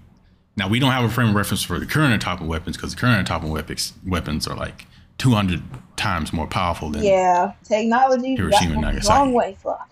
[0.56, 3.00] now we don't have a frame of reference for the current atomic weapons because the
[3.00, 4.86] current atomic weapons weapons are like
[5.18, 5.62] 200
[5.96, 7.02] times more powerful than.
[7.02, 9.32] Yeah, technology Hiroshima and Nagasaki.
[9.32, 9.56] way.
[9.60, 9.90] Fuck.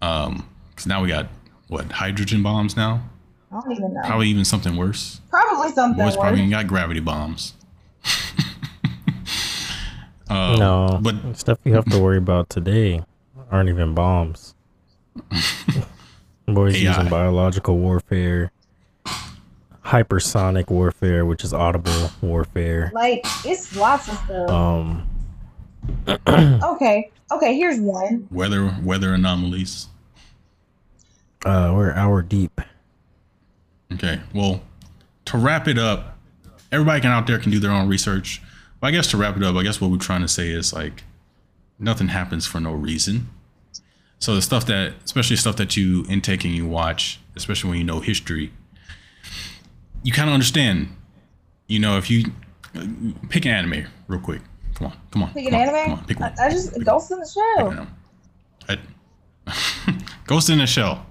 [0.00, 1.26] Um, because now we got
[1.68, 3.02] what hydrogen bombs now.
[3.50, 4.00] I don't even know.
[4.04, 5.20] Probably even something worse.
[5.30, 7.54] Probably something Boys probably even got gravity bombs.
[10.30, 13.02] uh, no, but stuff you have to worry about today
[13.50, 14.54] aren't even bombs.
[16.46, 16.80] Boys AI.
[16.80, 18.52] using biological warfare,
[19.84, 22.90] hypersonic warfare, which is audible warfare.
[22.94, 24.50] Like it's lots of stuff.
[24.50, 25.07] Um,
[26.08, 27.56] Okay, okay.
[27.56, 28.28] Here's one.
[28.30, 29.88] weather weather anomalies.
[31.44, 32.60] uh, we're an hour deep.
[33.92, 34.20] Okay.
[34.34, 34.62] Well,
[35.26, 36.16] to wrap it up,
[36.70, 38.42] everybody can out there can do their own research.
[38.80, 40.72] But I guess to wrap it up, I guess what we're trying to say is
[40.72, 41.04] like
[41.78, 43.28] nothing happens for no reason.
[44.18, 47.84] So the stuff that, especially stuff that you intake and you watch, especially when you
[47.84, 48.52] know history,
[50.02, 50.88] you kind of understand.
[51.66, 52.24] You know, if you
[53.28, 54.40] pick an anime real quick.
[54.78, 55.32] Come on, come on.
[55.32, 55.84] Pick an on, anime.
[55.84, 56.34] Come on, pick one.
[56.38, 57.86] I, I just Ghost in the Shell.
[58.68, 59.94] I-
[60.26, 61.04] Ghost in the Shell.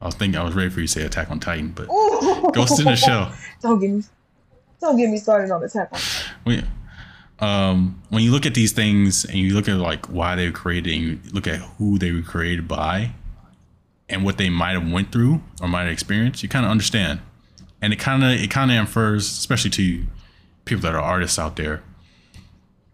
[0.00, 2.50] I was thinking I was ready for you to say Attack on Titan, but Ooh.
[2.52, 3.32] Ghost in the Shell.
[3.60, 4.02] Don't get me.
[4.80, 6.00] Don't get me started on Attack on.
[6.44, 6.62] We,
[7.40, 10.52] um, when you look at these things and you look at like why they were
[10.52, 13.12] created, and you look at who they were created by,
[14.08, 17.20] and what they might have went through or might have experienced, you kind of understand,
[17.82, 20.06] and it kind of it kind of infers, especially to
[20.64, 21.82] people that are artists out there.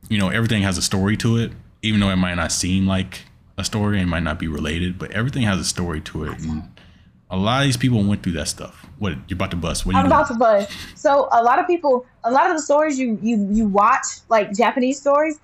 [0.08, 1.52] You know, everything has a story to it,
[1.82, 3.22] even though it might not seem like
[3.56, 6.62] a story and might not be related, but everything has a story to it, and
[7.30, 8.86] a lot of these people went through that stuff.
[8.98, 9.86] What you're about to bust?
[9.86, 10.12] What I'm doing?
[10.12, 10.68] about to buzz.
[10.94, 14.52] So a lot of people, a lot of the stories you you you watch, like
[14.52, 15.40] Japanese stories,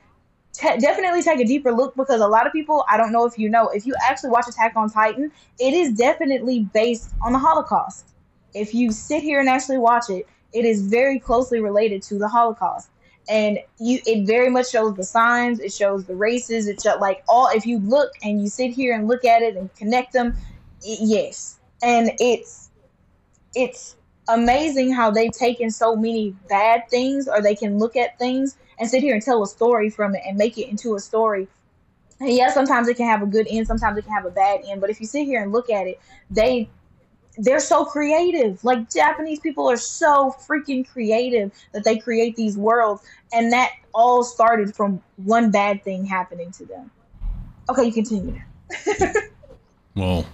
[0.52, 3.38] te- definitely take a deeper look because a lot of people, I don't know if
[3.38, 7.38] you know, if you actually watch Attack on Titan, it is definitely based on the
[7.38, 8.06] Holocaust.
[8.54, 12.28] If you sit here and actually watch it, it is very closely related to the
[12.28, 12.88] Holocaust.
[13.28, 15.60] And you, it very much shows the signs.
[15.60, 16.66] It shows the races.
[16.66, 17.48] It shows like all.
[17.52, 20.36] If you look and you sit here and look at it and connect them,
[20.82, 22.70] it, yes, and it's
[23.54, 23.96] it's
[24.28, 28.88] amazing how they've taken so many bad things or they can look at things and
[28.88, 31.48] sit here and tell a story from it and make it into a story
[32.20, 34.60] and yeah sometimes it can have a good end sometimes it can have a bad
[34.68, 35.98] end but if you sit here and look at it
[36.30, 36.68] they
[37.39, 43.03] they're so creative like japanese people are so freaking creative that they create these worlds
[43.33, 46.91] and that all started from one bad thing happening to them
[47.68, 48.41] okay you continue
[49.95, 50.26] Well,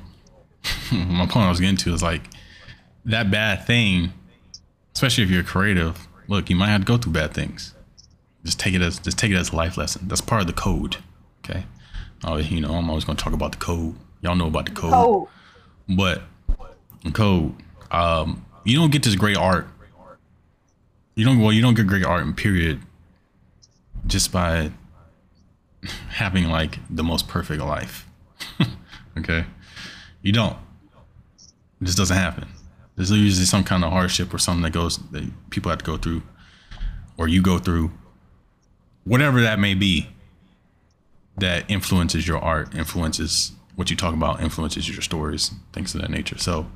[0.92, 2.22] my point I was getting to is like
[3.04, 4.12] that bad thing,
[4.94, 6.06] especially if you're creative.
[6.28, 7.74] Look, you might have to go through bad things.
[8.44, 10.08] Just take it as just take it as a life lesson.
[10.08, 10.98] That's part of the code.
[11.44, 11.64] Okay.
[12.24, 13.94] Oh, you know, I'm always gonna talk about the code.
[14.20, 14.92] Y'all know about the code.
[14.94, 15.28] oh
[15.88, 16.22] But
[17.12, 17.54] code,
[17.90, 19.68] um, you don't get this great art.
[21.14, 22.80] You don't well, you don't get great art in period
[24.06, 24.70] just by
[26.10, 28.06] having like the most perfect life.
[29.18, 29.46] okay?
[30.22, 30.56] You don't.
[31.80, 32.48] It just doesn't happen.
[32.96, 35.96] There's usually some kind of hardship or something that goes that people have to go
[35.96, 36.22] through
[37.16, 37.92] or you go through.
[39.04, 40.08] Whatever that may be
[41.36, 46.10] that influences your art, influences what you talk about, influences your stories, things of that
[46.10, 46.38] nature.
[46.38, 46.66] So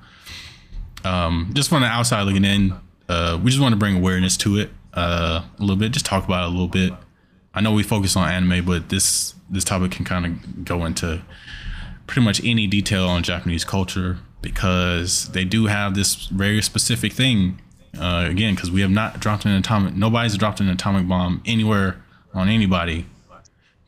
[1.04, 2.74] um, just from the outside looking in,
[3.08, 6.24] uh, we just want to bring awareness to it uh, a little bit, just talk
[6.24, 6.92] about it a little bit.
[7.54, 11.22] I know we focus on anime, but this this topic can kind of go into
[12.06, 17.60] pretty much any detail on Japanese culture because they do have this very specific thing.
[17.98, 22.00] Uh, again, because we have not dropped an atomic, nobody's dropped an atomic bomb anywhere
[22.32, 23.06] on anybody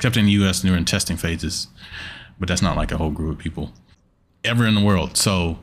[0.02, 0.62] except in the U.S.
[0.62, 1.68] during testing phases.
[2.40, 3.70] But that's not like a whole group of people
[4.42, 5.16] ever in the world.
[5.16, 5.60] So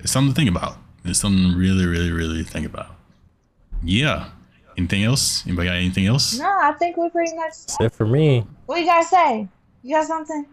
[0.00, 0.76] it's something to think about.
[1.04, 2.94] It's something to really, really, really think about.
[3.82, 4.30] Yeah.
[4.76, 5.44] Anything else?
[5.46, 6.38] Anybody got anything else?
[6.38, 8.46] no i think we're pretty much That's it for me.
[8.66, 9.48] what you guys say
[9.82, 10.46] you got something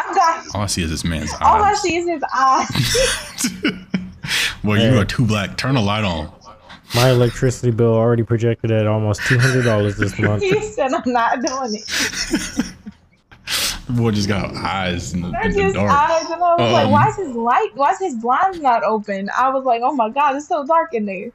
[0.00, 1.38] i'm got All I see is this man's eyes.
[1.42, 1.82] all i eyes.
[1.82, 3.52] see is his eyes
[4.64, 5.56] well, you are too black.
[5.56, 6.32] Turn a light on.
[6.94, 10.42] My electricity bill already projected at almost two hundred dollars this month.
[10.42, 12.72] he said i'm not doing it The
[13.88, 15.90] boy just got eyes in the, in the dark.
[15.90, 17.68] eyes, and I was like, Um, "Why is his light?
[17.74, 20.94] Why is his blinds not open?" I was like, "Oh my god, it's so dark
[20.94, 21.30] in there."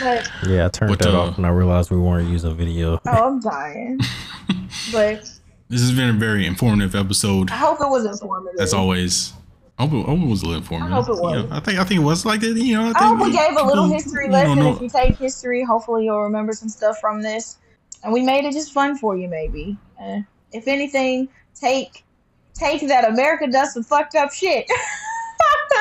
[0.00, 3.00] But Yeah, I turned What that the- off when I realized we weren't using video.
[3.06, 4.00] oh, I'm dying.
[4.92, 5.20] but
[5.68, 8.60] This has been a very informative episode, I hope it was informative.
[8.60, 9.32] as always.
[9.78, 10.92] I hope it, I hope it was a little informative.
[10.92, 11.36] I hope it was.
[11.42, 12.56] You know, I think I think it was like that.
[12.56, 14.58] You know, I, think I hope we gave a little people, history you know, lesson.
[14.58, 17.58] know- If you take history, hopefully you'll remember some stuff from this,
[18.02, 19.28] and we made it just fun for you.
[19.28, 20.20] Maybe, uh,
[20.56, 22.04] if anything, take
[22.54, 24.66] take that America does some fucked up shit.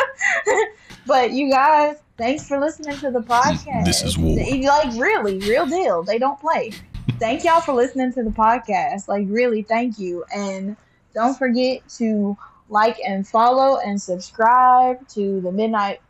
[1.08, 3.86] but you guys, thanks for listening to the podcast.
[3.86, 4.38] This is war.
[4.38, 6.04] Like really, real deal.
[6.04, 6.72] They don't play.
[7.20, 9.08] thank y'all for listening to the podcast.
[9.08, 10.76] Like really, thank you, and
[11.14, 12.38] don't forget to
[12.70, 16.02] like and follow and subscribe to the Midnight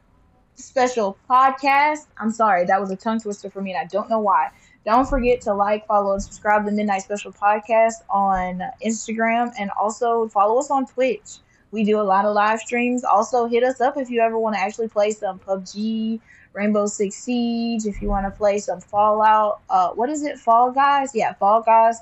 [0.56, 2.08] Special Podcast.
[2.18, 4.50] I'm sorry, that was a tongue twister for me, and I don't know why.
[4.86, 9.72] Don't forget to like, follow, and subscribe to the Midnight Special Podcast on Instagram, and
[9.80, 11.40] also follow us on Twitch.
[11.72, 13.04] We do a lot of live streams.
[13.04, 16.20] Also, hit us up if you ever want to actually play some PUBG,
[16.54, 17.86] Rainbow Six Siege.
[17.86, 20.38] If you want to play some Fallout, uh, what is it?
[20.38, 21.12] Fall Guys?
[21.14, 21.98] Yeah, Fall Guys.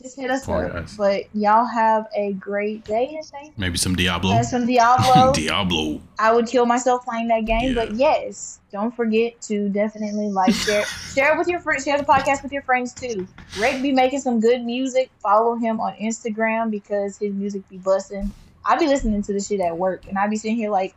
[0.00, 0.72] Just hit us Fall up.
[0.72, 0.96] Guys.
[0.96, 4.32] But y'all have a great day and thank Maybe some Diablo.
[4.32, 5.32] and some Diablo.
[5.32, 6.00] Diablo.
[6.18, 7.74] I would kill myself playing that game, Yeah.
[7.86, 10.84] but yes, don't forget to definitely like share
[11.14, 13.26] share it with your friends, share the podcast with your friends too.
[13.58, 15.10] Rick be making some good music.
[15.22, 18.32] Follow him on Instagram because his music be busting.
[18.66, 20.94] I be listening to the shit at work, and I be sitting here like,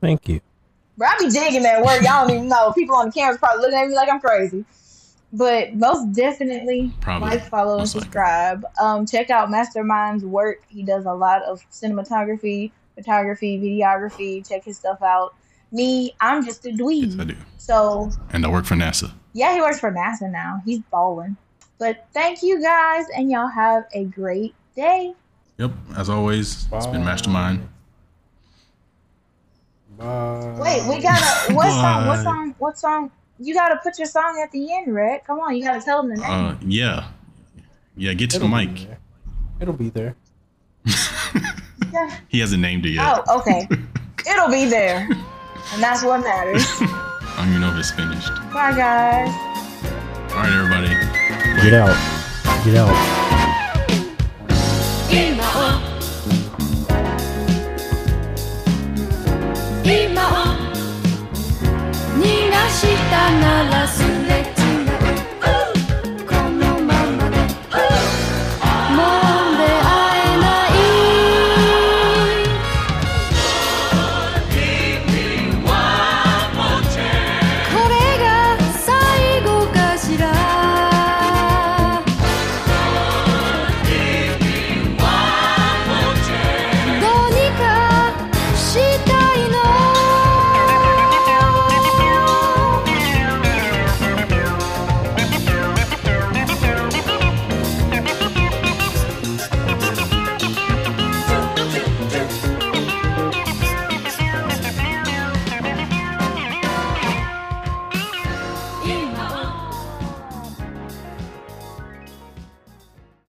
[0.00, 0.40] Thank you.
[0.96, 2.02] bro, I be digging at work.
[2.02, 2.72] Y'all don't even know.
[2.72, 4.64] People on the cameras probably looking at me like I'm crazy.
[5.32, 7.28] But most definitely Probably.
[7.30, 8.06] like, follow, and Most likely.
[8.06, 8.64] subscribe.
[8.80, 10.62] Um, check out Mastermind's work.
[10.68, 14.46] He does a lot of cinematography, photography, videography.
[14.48, 15.34] Check his stuff out.
[15.72, 17.36] Me, I'm just a dweeb Yes, I do.
[17.58, 19.12] So And I work for NASA.
[19.32, 20.60] yeah, he works for NASA now.
[20.64, 21.36] He's balling.
[21.78, 25.14] But thank you guys, and y'all have a great day.
[25.58, 25.70] Yep.
[25.96, 27.68] As always, it's been Mastermind.
[29.96, 30.56] Bye.
[30.58, 32.06] Wait, we gotta what song?
[32.06, 32.54] What song?
[32.58, 33.10] What song?
[33.40, 35.24] you gotta put your song at the end, Rick.
[35.26, 36.44] Come on, you gotta tell them the uh, name.
[36.44, 37.08] Uh, yeah,
[37.96, 38.12] yeah.
[38.12, 38.74] Get to It'll the mic.
[38.74, 38.88] Be
[39.60, 40.14] It'll be there.
[42.28, 43.24] he hasn't named it yet.
[43.26, 43.66] Oh, okay.
[44.30, 45.08] It'll be there,
[45.72, 46.64] and that's what matters.
[46.80, 48.28] I don't even know if it's finished.
[48.52, 49.30] Bye, guys.
[50.32, 50.88] All right, everybody.
[51.62, 51.96] Get out.
[52.64, 52.94] Get out.
[59.82, 60.59] Be my.
[62.70, 64.59] したならすれ